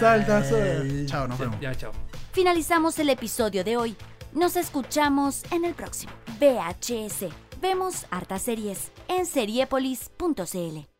[0.00, 1.06] Salta, salta.
[1.06, 1.60] Chao, nos vemos.
[1.60, 1.92] Ya, chao.
[2.32, 3.96] Finalizamos el episodio de hoy.
[4.32, 6.12] Nos escuchamos en el próximo.
[6.40, 7.26] VHS.
[7.60, 10.95] Vemos hartas series en seriepolis.cl.